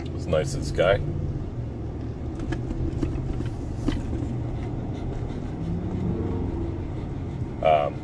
It 0.00 0.12
was 0.12 0.26
nice 0.26 0.54
this 0.54 0.72
guy. 0.72 1.00
um, 7.62 7.94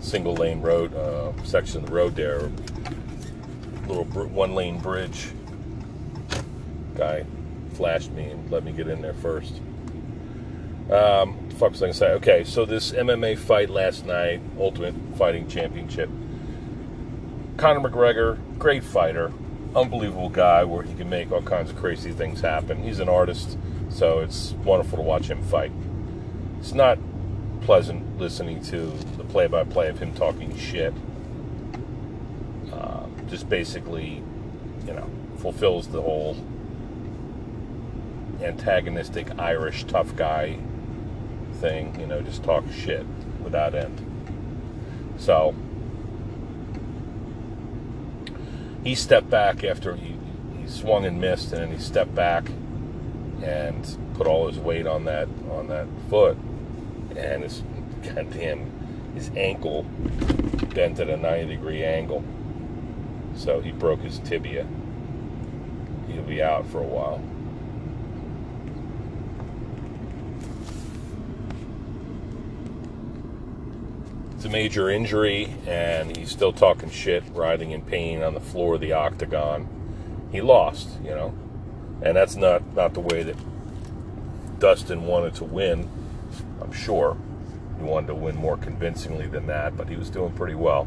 single 0.00 0.34
lane 0.34 0.60
road 0.60 0.92
uh, 0.96 1.32
section 1.44 1.84
of 1.84 1.86
the 1.86 1.94
road 1.94 2.16
there, 2.16 2.50
little 3.86 4.04
one 4.04 4.56
lane 4.56 4.80
bridge. 4.80 5.28
Guy 6.96 7.24
flashed 7.74 8.10
me 8.12 8.24
and 8.30 8.50
let 8.50 8.64
me 8.64 8.72
get 8.72 8.88
in 8.88 9.02
there 9.02 9.14
first. 9.14 9.60
Um, 10.90 11.48
fuck 11.50 11.70
was 11.70 11.82
I 11.82 11.86
gonna 11.86 11.94
say? 11.94 12.12
Okay, 12.12 12.44
so 12.44 12.64
this 12.64 12.92
MMA 12.92 13.38
fight 13.38 13.70
last 13.70 14.04
night, 14.04 14.40
Ultimate 14.58 14.94
Fighting 15.16 15.48
Championship. 15.48 16.10
Conor 17.56 17.88
McGregor, 17.88 18.38
great 18.58 18.84
fighter, 18.84 19.32
unbelievable 19.74 20.28
guy 20.28 20.64
where 20.64 20.82
he 20.82 20.94
can 20.94 21.08
make 21.08 21.32
all 21.32 21.42
kinds 21.42 21.70
of 21.70 21.76
crazy 21.76 22.12
things 22.12 22.40
happen. 22.40 22.82
He's 22.82 23.00
an 23.00 23.08
artist, 23.08 23.56
so 23.88 24.20
it's 24.20 24.52
wonderful 24.64 24.98
to 24.98 25.02
watch 25.02 25.28
him 25.28 25.42
fight. 25.42 25.72
It's 26.58 26.74
not 26.74 26.98
pleasant 27.62 28.18
listening 28.18 28.62
to 28.64 28.92
the 29.16 29.24
play 29.24 29.46
by 29.46 29.64
play 29.64 29.88
of 29.88 29.98
him 29.98 30.12
talking 30.14 30.54
shit. 30.56 30.92
Uh, 32.72 33.06
just 33.28 33.48
basically, 33.48 34.22
you 34.86 34.92
know, 34.92 35.08
fulfills 35.38 35.88
the 35.88 36.02
whole 36.02 36.36
antagonistic 38.44 39.38
Irish 39.38 39.84
tough 39.84 40.14
guy 40.16 40.58
thing, 41.54 41.98
you 41.98 42.06
know, 42.06 42.20
just 42.20 42.42
talk 42.42 42.64
shit 42.70 43.06
without 43.42 43.74
end. 43.74 44.00
So, 45.16 45.54
he 48.82 48.94
stepped 48.94 49.30
back 49.30 49.64
after 49.64 49.96
he, 49.96 50.16
he 50.60 50.68
swung 50.68 51.04
and 51.04 51.20
missed, 51.20 51.52
and 51.52 51.62
then 51.62 51.72
he 51.72 51.78
stepped 51.78 52.14
back 52.14 52.48
and 53.42 53.96
put 54.14 54.26
all 54.26 54.46
his 54.46 54.58
weight 54.58 54.86
on 54.86 55.04
that 55.04 55.28
on 55.50 55.68
that 55.68 55.86
foot 56.08 56.38
and 57.16 57.42
his 57.42 57.62
goddamn 58.02 58.70
his 59.14 59.30
ankle 59.36 59.84
bent 60.74 60.98
at 60.98 61.08
a 61.08 61.16
90 61.16 61.54
degree 61.54 61.84
angle. 61.84 62.24
So 63.36 63.60
he 63.60 63.72
broke 63.72 64.00
his 64.00 64.18
tibia. 64.20 64.66
He'll 66.08 66.22
be 66.22 66.42
out 66.42 66.66
for 66.66 66.78
a 66.78 66.86
while. 66.86 67.22
A 74.44 74.48
major 74.50 74.90
injury, 74.90 75.56
and 75.66 76.14
he's 76.14 76.30
still 76.30 76.52
talking 76.52 76.90
shit, 76.90 77.24
writhing 77.32 77.70
in 77.70 77.80
pain 77.80 78.22
on 78.22 78.34
the 78.34 78.40
floor 78.40 78.74
of 78.74 78.82
the 78.82 78.92
octagon. 78.92 79.66
He 80.30 80.42
lost, 80.42 80.90
you 81.02 81.10
know, 81.10 81.34
and 82.02 82.14
that's 82.14 82.36
not 82.36 82.74
not 82.74 82.92
the 82.92 83.00
way 83.00 83.22
that 83.22 83.36
Dustin 84.58 85.06
wanted 85.06 85.34
to 85.36 85.44
win. 85.44 85.88
I'm 86.60 86.72
sure. 86.72 87.16
He 87.78 87.84
wanted 87.84 88.08
to 88.08 88.14
win 88.14 88.36
more 88.36 88.58
convincingly 88.58 89.26
than 89.26 89.46
that, 89.46 89.78
but 89.78 89.88
he 89.88 89.96
was 89.96 90.10
doing 90.10 90.32
pretty 90.32 90.54
well. 90.54 90.86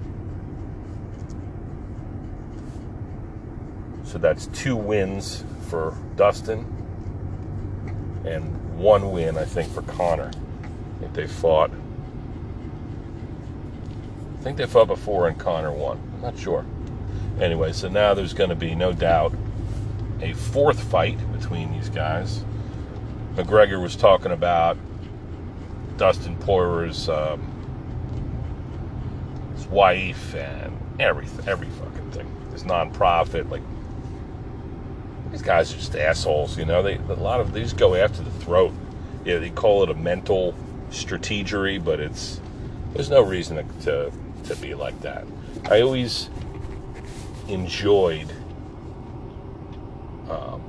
So 4.04 4.20
that's 4.20 4.46
two 4.48 4.76
wins 4.76 5.44
for 5.68 5.98
Dustin 6.16 6.60
and 8.24 8.78
one 8.78 9.12
win, 9.12 9.36
I 9.36 9.46
think, 9.46 9.72
for 9.74 9.82
Conor. 9.82 10.30
I 10.32 11.00
think 11.00 11.14
they 11.14 11.26
fought. 11.26 11.72
I 14.40 14.44
think 14.44 14.58
they 14.58 14.66
fought 14.66 14.88
before 14.88 15.28
and 15.28 15.38
Conor 15.38 15.72
won. 15.72 16.00
I'm 16.16 16.22
not 16.22 16.38
sure. 16.38 16.66
Anyway, 17.40 17.74
so 17.74 17.88
now 17.88 18.14
there's 18.14 18.34
going 18.34 18.50
to 18.50 18.56
be 18.56 18.76
no 18.76 18.94
doubt 18.94 19.34
a 20.22 20.34
fourth 20.34 20.82
fight 20.82 21.18
between 21.34 21.72
these 21.72 21.90
guys. 21.90 22.44
McGregor 23.36 23.82
was 23.82 23.96
talking 23.96 24.32
about 24.32 24.78
Dustin 25.98 26.36
Poirier's 26.38 27.10
um, 27.10 27.54
his 29.56 29.68
wife 29.68 30.34
and 30.34 30.76
everything, 31.00 31.48
every 31.48 31.68
fucking 31.68 32.12
thing. 32.12 32.50
His 32.52 32.64
nonprofit, 32.64 33.50
like 33.50 33.62
these 35.32 35.42
guys 35.42 35.72
are 35.74 35.78
just 35.78 35.96
assholes. 35.96 36.58
You 36.58 36.66
know, 36.66 36.82
they 36.82 36.96
a 36.96 37.14
lot 37.14 37.40
of 37.40 37.54
they 37.54 37.62
just 37.62 37.78
go 37.78 37.96
after 37.96 38.24
the 38.24 38.32
throat. 38.32 38.74
Yeah, 39.26 39.38
they 39.38 39.50
call 39.50 39.84
it 39.84 39.90
a 39.90 39.96
mental 39.96 40.56
strategery, 40.90 41.84
but 41.84 42.00
it's 42.00 42.40
there's 42.94 43.10
no 43.10 43.22
reason 43.22 43.58
to, 43.58 43.86
to 43.86 44.12
to 44.48 44.56
be 44.58 44.74
like 44.74 45.00
that. 45.02 45.26
I 45.70 45.82
always 45.82 46.30
enjoyed 47.48 48.32
um, 50.30 50.62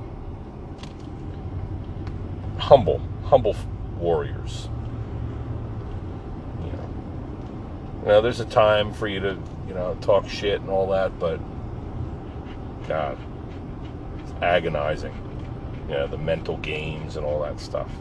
humble, 2.57 3.01
humble 3.25 3.55
warriors. 3.97 4.69
You 8.01 8.07
know, 8.07 8.21
there's 8.21 8.39
a 8.39 8.45
time 8.45 8.93
for 8.93 9.07
you 9.07 9.19
to, 9.19 9.37
you 9.67 9.73
know, 9.73 9.97
talk 10.01 10.27
shit 10.27 10.61
and 10.61 10.69
all 10.69 10.87
that, 10.91 11.19
but 11.19 11.37
God, 12.87 13.17
it's 14.19 14.31
agonizing. 14.41 15.13
You 15.89 15.95
know, 15.95 16.07
the 16.07 16.17
mental 16.17 16.57
games 16.57 17.17
and 17.17 17.25
all 17.25 17.41
that 17.41 17.59
stuff. 17.59 17.91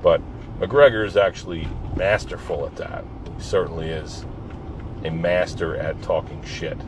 But 0.00 0.20
McGregor 0.60 1.04
is 1.04 1.16
actually 1.16 1.66
masterful 1.96 2.66
at 2.66 2.76
that. 2.76 3.04
He 3.36 3.42
certainly 3.42 3.88
is 3.88 4.24
a 5.04 5.10
master 5.10 5.76
at 5.76 6.00
talking 6.02 6.42
shit. 6.44 6.78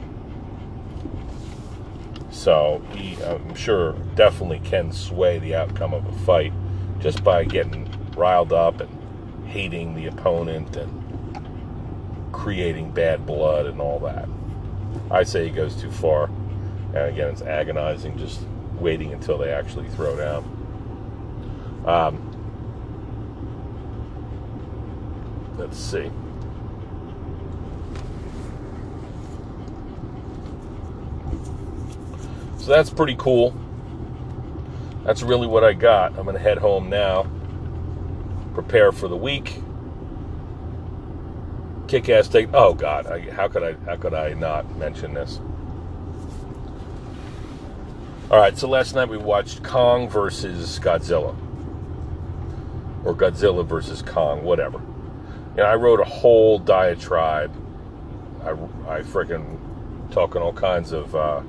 So 2.31 2.83
he, 2.95 3.23
I'm 3.23 3.55
sure, 3.55 3.95
definitely 4.15 4.61
can 4.61 4.93
sway 4.93 5.39
the 5.39 5.55
outcome 5.55 5.95
of 5.95 6.07
a 6.07 6.13
fight 6.21 6.53
just 7.01 7.25
by 7.25 7.45
getting 7.45 7.91
riled 8.17 8.53
up 8.53 8.81
and 8.81 9.47
hating 9.49 9.95
the 9.95 10.07
opponent 10.07 10.77
and 10.77 12.33
creating 12.33 12.93
bad 12.93 13.27
blood 13.27 13.67
and 13.67 13.81
all 13.81 13.99
that. 14.01 14.29
I 15.11 15.25
say 15.25 15.45
he 15.45 15.51
goes 15.51 15.77
too 15.77 15.91
far. 15.91 16.31
And 16.95 17.09
again, 17.09 17.29
it's 17.31 17.43
agonizing 17.43 18.17
just 18.17 18.41
waiting 18.79 19.13
until 19.13 19.39
they 19.39 19.53
actually 19.53 19.89
throw 19.91 20.17
down. 20.17 20.45
Um, 21.87 22.27
let's 25.59 25.79
see. 25.79 26.11
So 32.71 32.77
that's 32.77 32.91
pretty 32.91 33.17
cool. 33.17 33.53
That's 35.03 35.23
really 35.25 35.49
what 35.49 35.65
I 35.65 35.73
got. 35.73 36.17
I'm 36.17 36.23
going 36.23 36.37
to 36.37 36.41
head 36.41 36.57
home 36.57 36.89
now, 36.89 37.29
prepare 38.55 38.93
for 38.93 39.09
the 39.09 39.17
week 39.17 39.61
kick-ass 41.89 42.29
take. 42.29 42.49
Oh 42.55 42.73
God, 42.73 43.09
I, 43.09 43.29
how 43.33 43.49
could 43.49 43.65
I? 43.65 43.73
How 43.87 43.97
could 43.97 44.15
I 44.15 44.35
not 44.35 44.77
mention 44.77 45.15
this? 45.15 45.41
All 48.31 48.39
right, 48.39 48.57
so 48.57 48.69
last 48.69 48.95
night 48.95 49.09
we 49.09 49.17
watched 49.17 49.65
Kong 49.65 50.09
versus 50.09 50.79
Godzilla, 50.79 51.35
or 53.05 53.17
Godzilla 53.17 53.67
versus 53.67 54.01
Kong, 54.01 54.45
whatever. 54.45 54.81
And 55.57 55.63
I 55.63 55.75
wrote 55.75 55.99
a 55.99 56.05
whole 56.05 56.61
diatribe. 56.61 57.53
I, 58.45 58.51
I 58.89 59.01
freaking 59.01 59.59
talking 60.13 60.41
all 60.41 60.53
kinds 60.53 60.93
of 60.93 61.17
uh, 61.17 61.41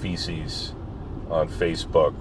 feces 0.00 0.72
on 1.30 1.48
Facebook, 1.48 2.14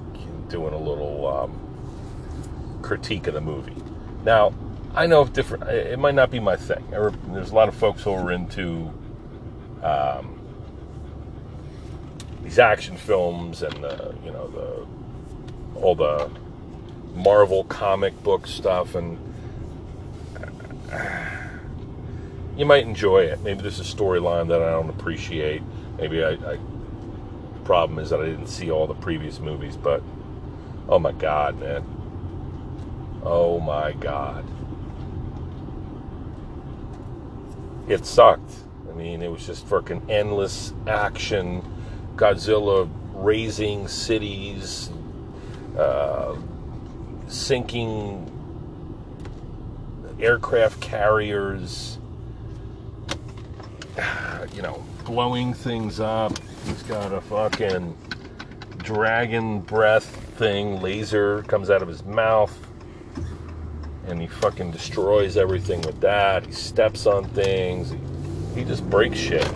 doing 0.49 0.73
a 0.73 0.77
little 0.77 1.27
um, 1.27 2.79
critique 2.81 3.27
of 3.27 3.33
the 3.33 3.41
movie. 3.41 3.75
Now, 4.23 4.53
I 4.95 5.07
know 5.07 5.21
if 5.21 5.33
different. 5.33 5.63
It 5.63 5.97
might 5.97 6.15
not 6.15 6.29
be 6.29 6.39
my 6.39 6.55
thing. 6.55 6.85
There's 6.91 7.49
a 7.49 7.55
lot 7.55 7.67
of 7.67 7.75
folks 7.75 8.03
who 8.03 8.11
are 8.11 8.31
into 8.31 8.93
um, 9.81 10.39
these 12.43 12.59
action 12.59 12.95
films 12.97 13.63
and 13.63 13.73
the, 13.83 14.15
you 14.23 14.31
know 14.31 14.47
the 14.49 15.79
all 15.79 15.95
the 15.95 16.29
Marvel 17.15 17.63
comic 17.63 18.21
book 18.21 18.45
stuff, 18.45 18.93
and 18.93 19.17
you 22.57 22.65
might 22.65 22.85
enjoy 22.85 23.23
it. 23.23 23.41
Maybe 23.41 23.61
there's 23.61 23.79
a 23.79 23.83
storyline 23.83 24.47
that 24.49 24.61
I 24.61 24.71
don't 24.71 24.89
appreciate. 24.89 25.63
Maybe 25.97 26.23
I, 26.23 26.31
I 26.31 26.57
problem 27.65 27.99
is 27.99 28.09
that 28.09 28.21
I 28.21 28.25
didn't 28.25 28.47
see 28.47 28.71
all 28.71 28.87
the 28.87 28.93
previous 28.93 29.39
movies, 29.39 29.75
but 29.75 30.01
oh 30.87 30.99
my 30.99 31.11
god, 31.11 31.59
man. 31.59 31.85
Oh 33.23 33.59
my 33.59 33.93
god. 33.93 34.45
It 37.87 38.05
sucked. 38.05 38.55
I 38.89 38.93
mean, 38.93 39.21
it 39.21 39.31
was 39.31 39.45
just 39.45 39.67
freaking 39.67 40.09
endless 40.09 40.73
action. 40.87 41.63
Godzilla 42.15 42.89
raising 43.13 43.87
cities, 43.87 44.91
uh, 45.77 46.35
sinking 47.27 48.29
aircraft 50.19 50.79
carriers, 50.79 51.97
you 54.55 54.61
know, 54.61 54.83
blowing 55.05 55.53
things 55.53 55.99
up. 55.99 56.33
He's 56.65 56.83
got 56.83 57.11
a 57.11 57.21
fucking 57.21 57.97
dragon 58.77 59.61
breath 59.61 60.05
thing, 60.37 60.81
laser 60.81 61.43
comes 61.43 61.69
out 61.69 61.81
of 61.81 61.87
his 61.87 62.03
mouth 62.03 62.57
and 64.07 64.19
he 64.19 64.27
fucking 64.27 64.71
destroys 64.71 65.37
everything 65.37 65.81
with 65.81 65.99
that. 66.01 66.45
He 66.45 66.51
steps 66.51 67.05
on 67.05 67.25
things. 67.29 67.93
He, 68.55 68.63
just 68.63 68.87
breaks 68.89 69.17
shit. 69.17 69.47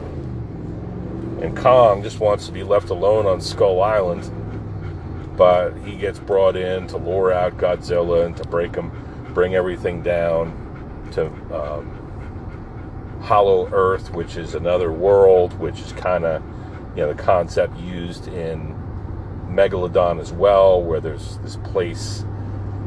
And 1.41 1.55
Kong 1.55 2.01
just 2.01 2.19
wants 2.19 2.47
to 2.47 2.51
be 2.51 2.63
left 2.63 2.89
alone 2.89 3.25
on 3.25 3.41
Skull 3.41 3.81
Island, 3.81 4.31
but 5.37 5.73
he 5.85 5.95
gets 5.95 6.17
brought 6.17 6.55
in 6.55 6.87
to 6.87 6.97
lure 6.97 7.31
out 7.31 7.57
Godzilla 7.57 8.25
and 8.25 8.35
to 8.37 8.43
break 8.47 8.73
him, 8.75 8.91
bring 9.33 9.53
everything 9.53 10.01
down 10.01 11.09
to 11.11 11.27
um, 11.53 13.19
Hollow 13.21 13.69
Earth, 13.71 14.11
which 14.13 14.37
is 14.37 14.55
another 14.55 14.91
world, 14.91 15.53
which 15.59 15.79
is 15.79 15.91
kind 15.91 16.25
of 16.25 16.41
you 16.97 17.03
know 17.03 17.13
the 17.13 17.21
concept 17.21 17.77
used 17.79 18.27
in 18.27 18.75
Megalodon 19.47 20.19
as 20.19 20.33
well, 20.33 20.81
where 20.81 20.99
there's 20.99 21.37
this 21.37 21.57
place 21.57 22.25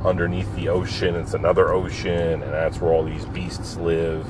underneath 0.05 0.53
the 0.57 0.69
ocean. 0.69 1.15
It's 1.15 1.33
another 1.33 1.73
ocean, 1.73 2.43
and 2.43 2.53
that's 2.53 2.81
where 2.81 2.93
all 2.93 3.05
these 3.05 3.25
beasts 3.27 3.77
live. 3.77 4.27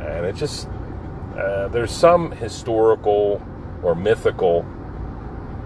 And 0.00 0.26
it 0.26 0.34
just, 0.34 0.68
uh, 1.38 1.68
there's 1.68 1.92
some 1.92 2.32
historical 2.32 3.40
or 3.82 3.94
mythical 3.94 4.62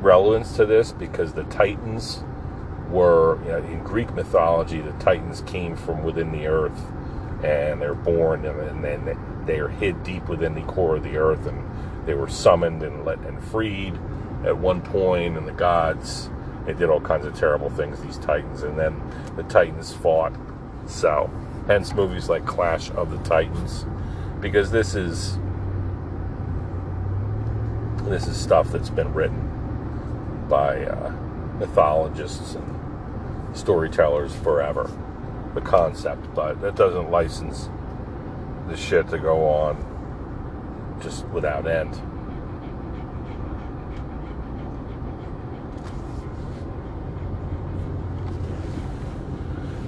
relevance 0.01 0.55
to 0.57 0.67
this 0.67 0.93
because 0.93 1.33
the 1.33 1.45
Titans 1.45 2.23
were, 2.91 3.43
you 3.45 3.53
know, 3.53 3.59
in 3.59 3.83
Greek 3.83 4.13
mythology, 4.15 4.83
the 4.83 4.93
Titans 4.93 5.41
came 5.43 5.77
from 5.77 6.05
within 6.05 6.31
the 6.31 6.47
earth 6.47 6.79
and 7.43 7.81
they're 7.81 7.95
born 7.95 8.45
and, 8.45 8.85
then 8.85 9.19
they 9.47 9.59
are 9.59 9.69
hid 9.69 10.03
deep 10.03 10.29
within 10.29 10.55
the 10.55 10.63
core 10.63 10.97
of 10.97 11.03
the 11.03 11.17
earth 11.17 11.47
and 11.47 11.74
they 12.07 12.15
were 12.15 12.29
summoned 12.29 12.83
and 12.83 13.05
let 13.05 13.19
and 13.21 13.43
freed 13.45 13.95
at 14.45 14.57
one 14.57 14.81
point 14.83 15.37
and 15.37 15.49
the 15.49 15.53
gods 15.53 16.29
they 16.65 16.73
did 16.73 16.89
all 16.89 17.01
kinds 17.01 17.27
of 17.27 17.35
terrible 17.35 17.69
things, 17.69 18.01
these 18.01 18.17
Titans, 18.19 18.63
and 18.63 18.79
then 18.79 19.01
the 19.37 19.43
Titans 19.45 19.93
fought. 19.93 20.33
So, 20.87 21.31
hence 21.67 21.93
movies 21.93 22.29
like 22.29 22.47
Clash 22.47 22.91
of 22.91 23.11
the 23.11 23.19
Titans, 23.19 23.85
because 24.41 24.71
this 24.71 24.95
is 24.95 25.39
this 28.05 28.27
is 28.27 28.37
stuff 28.37 28.71
that's 28.71 28.91
been 28.91 29.13
written 29.15 30.47
by 30.49 30.85
uh, 30.85 31.11
mythologists 31.59 32.55
and 32.55 33.57
storytellers 33.57 34.35
forever. 34.35 34.91
The 35.55 35.61
concept, 35.61 36.35
but 36.35 36.61
that 36.63 36.75
doesn't 36.77 37.11
license 37.11 37.69
the 38.69 38.77
shit 38.77 39.09
to 39.11 39.19
go 39.19 39.47
on 39.47 39.77
just 41.05 41.25
without 41.27 41.69
end. 41.69 41.95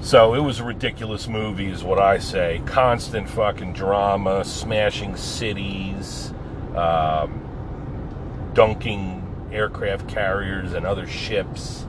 So 0.03 0.35
it 0.35 0.39
was 0.39 0.61
a 0.61 0.65
ridiculous 0.65 1.27
movie, 1.27 1.67
is 1.67 1.83
what 1.83 1.99
I 1.99 2.19
say. 2.19 2.63
Constant 2.65 3.29
fucking 3.29 3.73
drama, 3.73 4.45
smashing 4.45 5.17
cities, 5.17 6.33
um, 6.77 7.41
dunking 8.55 9.25
aircraft 9.51 10.07
carriers 10.07 10.75
and 10.75 10.87
other 10.87 11.09
ships. 11.09 11.89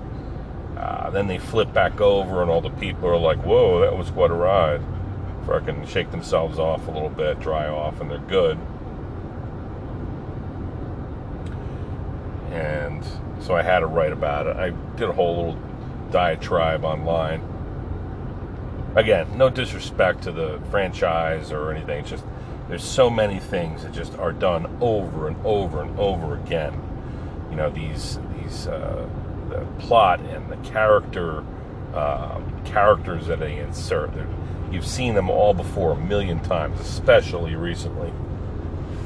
Uh, 0.75 1.11
then 1.11 1.27
they 1.27 1.37
flip 1.37 1.71
back 1.73 2.01
over, 2.01 2.41
and 2.41 2.49
all 2.49 2.61
the 2.61 2.71
people 2.71 3.07
are 3.07 3.17
like, 3.17 3.37
"Whoa, 3.43 3.81
that 3.81 3.95
was 3.95 4.09
quite 4.09 4.31
a 4.31 4.35
ride." 4.35 4.81
Fucking 5.45 5.85
shake 5.85 6.09
themselves 6.09 6.57
off 6.57 6.87
a 6.87 6.91
little 6.91 7.09
bit, 7.09 7.39
dry 7.39 7.67
off, 7.67 8.01
and 8.01 8.09
they're 8.09 8.17
good. 8.17 8.57
And 12.51 13.05
so 13.39 13.55
I 13.55 13.61
had 13.61 13.79
to 13.79 13.87
write 13.87 14.13
about 14.13 14.47
it. 14.47 14.57
I 14.57 14.69
did 14.95 15.09
a 15.09 15.13
whole 15.13 15.35
little 15.35 15.61
diatribe 16.11 16.85
online 16.85 17.41
again, 18.97 19.37
no 19.37 19.49
disrespect 19.49 20.23
to 20.23 20.31
the 20.31 20.59
franchise 20.71 21.51
or 21.51 21.71
anything. 21.71 21.99
It's 21.99 22.09
just 22.09 22.25
there's 22.67 22.83
so 22.83 23.09
many 23.09 23.39
things 23.39 23.83
that 23.83 23.93
just 23.93 24.17
are 24.17 24.33
done 24.33 24.77
over 24.81 25.27
and 25.27 25.37
over 25.45 25.81
and 25.81 25.97
over 25.97 26.35
again. 26.35 26.81
You 27.49 27.55
know 27.55 27.69
these 27.69 28.19
these 28.35 28.67
uh, 28.67 29.07
the 29.49 29.65
plot 29.79 30.19
and 30.21 30.49
the 30.49 30.57
character 30.69 31.43
um, 31.93 32.61
characters 32.65 33.27
that 33.27 33.39
they 33.39 33.57
insert. 33.57 34.13
They're, 34.13 34.27
you've 34.71 34.87
seen 34.87 35.13
them 35.13 35.29
all 35.29 35.53
before 35.53 35.93
a 35.93 35.95
million 35.95 36.41
times, 36.41 36.79
especially 36.81 37.55
recently, 37.55 38.11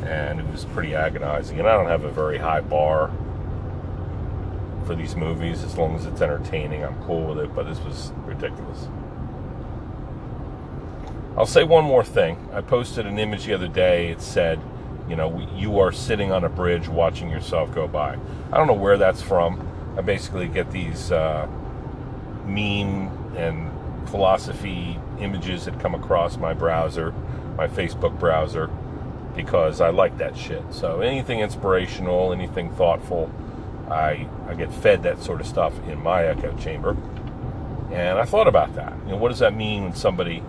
and 0.03 0.39
it 0.39 0.47
was 0.49 0.65
pretty 0.65 0.95
agonizing. 0.95 1.59
And 1.59 1.67
I 1.67 1.73
don't 1.73 1.87
have 1.87 2.03
a 2.03 2.11
very 2.11 2.37
high 2.39 2.61
bar 2.61 3.11
these 4.95 5.15
movies. 5.15 5.63
As 5.63 5.77
long 5.77 5.95
as 5.95 6.05
it's 6.05 6.21
entertaining, 6.21 6.83
I'm 6.83 7.01
cool 7.03 7.33
with 7.33 7.39
it. 7.39 7.55
But 7.55 7.63
this 7.63 7.79
was 7.79 8.11
ridiculous. 8.25 8.87
I'll 11.37 11.45
say 11.45 11.63
one 11.63 11.85
more 11.85 12.03
thing. 12.03 12.37
I 12.51 12.61
posted 12.61 13.05
an 13.05 13.17
image 13.17 13.45
the 13.45 13.53
other 13.53 13.69
day. 13.69 14.09
It 14.09 14.21
said, 14.21 14.59
you 15.07 15.15
know, 15.15 15.39
you 15.55 15.79
are 15.79 15.91
sitting 15.91 16.31
on 16.31 16.43
a 16.43 16.49
bridge 16.49 16.87
watching 16.87 17.29
yourself 17.29 17.73
go 17.73 17.87
by. 17.87 18.17
I 18.51 18.57
don't 18.57 18.67
know 18.67 18.73
where 18.73 18.97
that's 18.97 19.21
from. 19.21 19.67
I 19.97 20.01
basically 20.01 20.47
get 20.47 20.71
these 20.71 21.11
uh, 21.11 21.47
meme 22.45 23.35
and 23.35 23.71
philosophy 24.09 24.99
images 25.19 25.65
that 25.65 25.79
come 25.79 25.95
across 25.95 26.37
my 26.37 26.53
browser, 26.53 27.11
my 27.55 27.67
Facebook 27.67 28.19
browser, 28.19 28.69
because 29.35 29.81
I 29.81 29.89
like 29.89 30.17
that 30.17 30.37
shit. 30.37 30.63
So 30.71 31.01
anything 31.01 31.39
inspirational, 31.39 32.33
anything 32.33 32.71
thoughtful, 32.75 33.31
I 33.91 34.27
I 34.47 34.55
get 34.55 34.73
fed 34.73 35.03
that 35.03 35.21
sort 35.21 35.41
of 35.41 35.47
stuff 35.47 35.77
in 35.87 36.01
my 36.01 36.25
echo 36.25 36.55
chamber. 36.57 36.97
And 37.91 38.17
I 38.17 38.23
thought 38.25 38.47
about 38.47 38.75
that. 38.75 38.93
You 39.05 39.11
know, 39.11 39.17
what 39.17 39.29
does 39.29 39.39
that 39.39 39.53
mean 39.53 39.83
when 39.83 39.93
somebody 39.93 40.41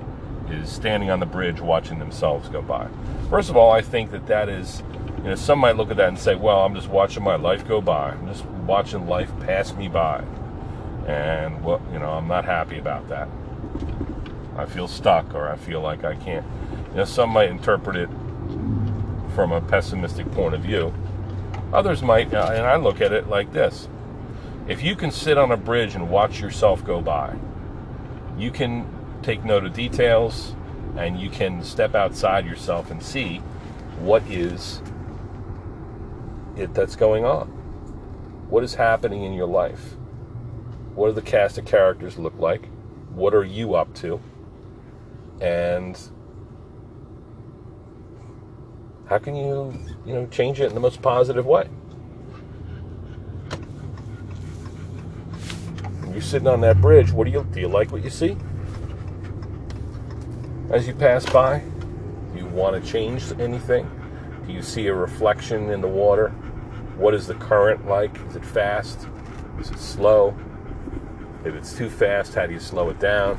is 0.52 0.70
standing 0.70 1.10
on 1.10 1.20
the 1.20 1.26
bridge 1.26 1.60
watching 1.60 1.98
themselves 1.98 2.48
go 2.48 2.62
by. 2.62 2.88
First 3.30 3.50
of 3.50 3.56
all, 3.56 3.70
I 3.70 3.80
think 3.80 4.10
that 4.10 4.26
that 4.26 4.48
is, 4.48 4.82
you 5.18 5.24
know, 5.24 5.34
some 5.34 5.58
might 5.58 5.76
look 5.76 5.90
at 5.90 5.96
that 5.96 6.08
and 6.08 6.18
say, 6.18 6.34
well, 6.34 6.64
I'm 6.64 6.74
just 6.74 6.88
watching 6.88 7.22
my 7.22 7.36
life 7.36 7.66
go 7.66 7.80
by. 7.80 8.10
I'm 8.10 8.26
just 8.26 8.44
watching 8.44 9.06
life 9.06 9.30
pass 9.40 9.72
me 9.74 9.88
by. 9.88 10.24
And, 11.06 11.64
well, 11.64 11.80
you 11.92 11.98
know, 11.98 12.10
I'm 12.10 12.28
not 12.28 12.44
happy 12.44 12.78
about 12.78 13.08
that. 13.08 13.28
I 14.56 14.66
feel 14.66 14.86
stuck 14.86 15.34
or 15.34 15.48
I 15.48 15.56
feel 15.56 15.80
like 15.80 16.04
I 16.04 16.14
can't. 16.14 16.46
You 16.90 16.98
know, 16.98 17.04
some 17.04 17.30
might 17.30 17.50
interpret 17.50 17.96
it 17.96 18.10
from 19.34 19.50
a 19.52 19.60
pessimistic 19.60 20.30
point 20.32 20.54
of 20.54 20.60
view. 20.60 20.92
Others 21.72 22.02
might, 22.02 22.32
uh, 22.34 22.50
and 22.52 22.66
I 22.66 22.76
look 22.76 23.00
at 23.00 23.12
it 23.12 23.28
like 23.28 23.52
this. 23.52 23.88
If 24.68 24.82
you 24.82 24.94
can 24.94 25.10
sit 25.10 25.38
on 25.38 25.50
a 25.50 25.56
bridge 25.56 25.94
and 25.94 26.10
watch 26.10 26.40
yourself 26.40 26.84
go 26.84 27.00
by, 27.00 27.36
you 28.38 28.50
can 28.50 28.86
take 29.22 29.44
note 29.44 29.64
of 29.64 29.72
details 29.72 30.54
and 30.96 31.18
you 31.18 31.30
can 31.30 31.62
step 31.62 31.94
outside 31.94 32.44
yourself 32.44 32.90
and 32.90 33.02
see 33.02 33.38
what 33.98 34.22
is 34.30 34.82
it 36.56 36.74
that's 36.74 36.96
going 36.96 37.24
on. 37.24 37.48
What 38.50 38.62
is 38.64 38.74
happening 38.74 39.24
in 39.24 39.32
your 39.32 39.46
life? 39.46 39.96
What 40.94 41.08
do 41.08 41.12
the 41.14 41.22
cast 41.22 41.56
of 41.56 41.64
characters 41.64 42.18
look 42.18 42.38
like? 42.38 42.66
What 43.14 43.34
are 43.34 43.44
you 43.44 43.74
up 43.74 43.94
to? 43.96 44.20
And 45.40 45.98
how 49.12 49.18
can 49.18 49.36
you, 49.36 49.70
you 50.06 50.14
know, 50.14 50.24
change 50.28 50.58
it 50.58 50.68
in 50.68 50.74
the 50.74 50.80
most 50.80 51.02
positive 51.02 51.44
way? 51.44 51.68
You're 56.10 56.22
sitting 56.22 56.48
on 56.48 56.62
that 56.62 56.80
bridge. 56.80 57.12
What 57.12 57.24
do 57.24 57.30
you 57.30 57.46
do? 57.52 57.60
You 57.60 57.68
like 57.68 57.92
what 57.92 58.02
you 58.02 58.08
see? 58.08 58.38
as 60.70 60.86
you 60.86 60.94
pass 60.94 61.26
by? 61.26 61.58
Do 62.32 62.38
you 62.38 62.46
want 62.46 62.82
to 62.82 62.90
change 62.90 63.30
anything? 63.38 63.86
Do 64.46 64.52
you 64.54 64.62
see 64.62 64.86
a 64.86 64.94
reflection 64.94 65.68
in 65.68 65.82
the 65.82 65.88
water? 65.88 66.30
What 66.96 67.12
is 67.12 67.26
the 67.26 67.34
current 67.34 67.86
like? 67.86 68.18
Is 68.28 68.36
it 68.36 68.44
fast? 68.46 69.06
Is 69.60 69.70
it 69.70 69.78
slow? 69.78 70.34
If 71.44 71.54
it's 71.54 71.76
too 71.76 71.90
fast, 71.90 72.34
how 72.34 72.46
do 72.46 72.54
you 72.54 72.60
slow 72.60 72.88
it 72.88 72.98
down? 72.98 73.36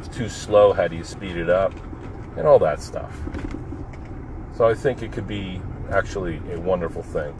If 0.00 0.08
it's 0.08 0.16
too 0.16 0.28
slow, 0.28 0.72
how 0.72 0.88
do 0.88 0.96
you 0.96 1.04
speed 1.04 1.36
it 1.36 1.48
up? 1.48 1.72
And 2.36 2.46
all 2.46 2.58
that 2.58 2.80
stuff. 2.80 3.18
So 4.56 4.66
I 4.66 4.74
think 4.74 5.02
it 5.02 5.12
could 5.12 5.26
be 5.26 5.60
actually 5.90 6.40
a 6.52 6.60
wonderful 6.60 7.02
thing. 7.02 7.34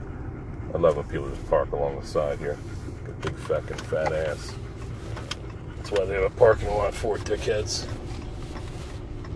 I 0.74 0.78
love 0.78 0.96
when 0.96 1.06
people 1.06 1.28
just 1.30 1.48
park 1.48 1.72
along 1.72 2.00
the 2.00 2.06
side 2.06 2.38
here. 2.38 2.58
Big 3.22 3.34
fucking 3.34 3.76
fat 3.76 4.12
ass. 4.12 4.54
That's 5.76 5.90
why 5.90 6.04
they 6.04 6.14
have 6.14 6.24
a 6.24 6.30
parking 6.30 6.68
lot 6.68 6.94
for 6.94 7.16
dickheads. 7.18 7.86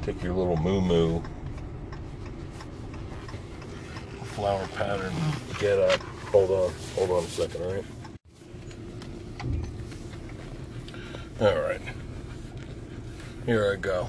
Take 0.03 0.23
your 0.23 0.35
little 0.35 0.57
moo 0.57 0.81
moo 0.81 1.23
flower 4.41 4.67
pattern 4.69 5.13
get 5.59 5.79
up. 5.79 6.01
Hold 6.33 6.51
on, 6.51 6.73
hold 6.95 7.11
on 7.11 7.25
a 7.25 7.27
second, 7.27 7.63
all 7.63 7.75
right? 7.75 7.85
All 11.41 11.61
right. 11.61 11.81
Here 13.45 13.71
I 13.73 13.77
go. 13.77 14.09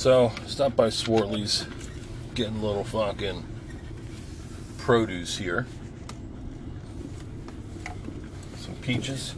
So, 0.00 0.32
stop 0.46 0.76
by 0.76 0.88
Swartley's, 0.88 1.66
getting 2.34 2.56
a 2.56 2.64
little 2.64 2.84
fucking 2.84 3.44
produce 4.78 5.36
here. 5.36 5.66
Some 8.56 8.76
peaches. 8.76 9.34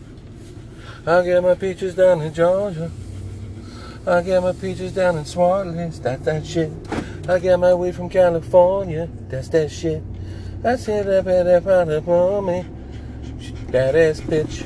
I 1.04 1.24
get 1.24 1.42
my 1.42 1.56
peaches 1.56 1.96
down 1.96 2.20
in 2.20 2.32
Georgia. 2.32 2.92
I 4.06 4.22
get 4.22 4.40
my 4.40 4.52
peaches 4.52 4.92
down 4.92 5.16
in 5.16 5.24
Swartley's. 5.24 5.98
That 5.98 6.24
that 6.26 6.46
shit. 6.46 6.70
I 7.28 7.40
get 7.40 7.58
my 7.58 7.74
weed 7.74 7.96
from 7.96 8.08
California. 8.08 9.08
That's 9.28 9.48
that 9.48 9.68
shit. 9.68 10.00
I 10.64 10.76
said 10.76 11.06
that 11.06 11.24
better 11.24 11.60
find 11.60 11.90
upon 11.90 12.46
me. 12.46 12.64
Badass 13.66 14.20
bitch. 14.20 14.62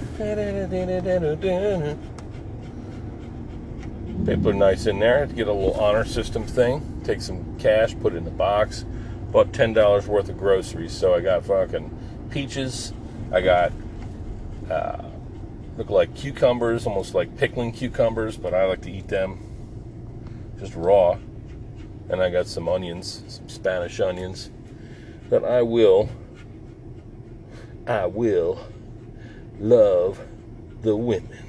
People 4.26 4.50
are 4.50 4.54
nice 4.54 4.86
in 4.86 4.98
there. 4.98 5.26
To 5.26 5.32
get 5.32 5.48
a 5.48 5.52
little 5.52 5.74
honor 5.74 6.04
system 6.04 6.44
thing. 6.44 7.00
Take 7.04 7.20
some 7.20 7.58
cash, 7.58 7.96
put 8.00 8.12
it 8.12 8.16
in 8.16 8.24
the 8.24 8.30
box. 8.30 8.84
Bought 9.30 9.52
ten 9.52 9.72
dollars 9.72 10.06
worth 10.06 10.28
of 10.28 10.36
groceries. 10.36 10.92
So 10.92 11.14
I 11.14 11.20
got 11.20 11.44
fucking 11.44 12.26
peaches. 12.30 12.92
I 13.32 13.40
got 13.40 13.72
uh, 14.70 15.04
look 15.76 15.90
like 15.90 16.14
cucumbers, 16.14 16.86
almost 16.86 17.14
like 17.14 17.36
pickling 17.36 17.72
cucumbers, 17.72 18.36
but 18.36 18.52
I 18.52 18.66
like 18.66 18.82
to 18.82 18.90
eat 18.90 19.08
them 19.08 19.42
just 20.58 20.74
raw 20.74 21.18
and 22.08 22.22
I 22.22 22.30
got 22.30 22.46
some 22.46 22.68
onions, 22.68 23.22
some 23.28 23.48
Spanish 23.48 24.00
onions 24.00 24.50
that 25.28 25.44
I 25.44 25.62
will, 25.62 26.08
I 27.86 28.06
will 28.06 28.64
love 29.58 30.20
the 30.82 30.96
women's. 30.96 31.45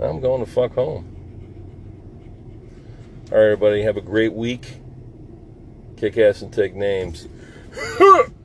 I'm 0.00 0.20
going 0.20 0.44
to 0.44 0.50
fuck 0.50 0.74
home. 0.74 1.04
All 3.30 3.38
right, 3.38 3.44
everybody, 3.44 3.82
have 3.82 3.98
a 3.98 4.00
great 4.00 4.32
week. 4.32 4.80
Kick 5.96 6.16
ass 6.16 6.40
and 6.40 6.52
take 6.52 6.74
names. 6.74 7.28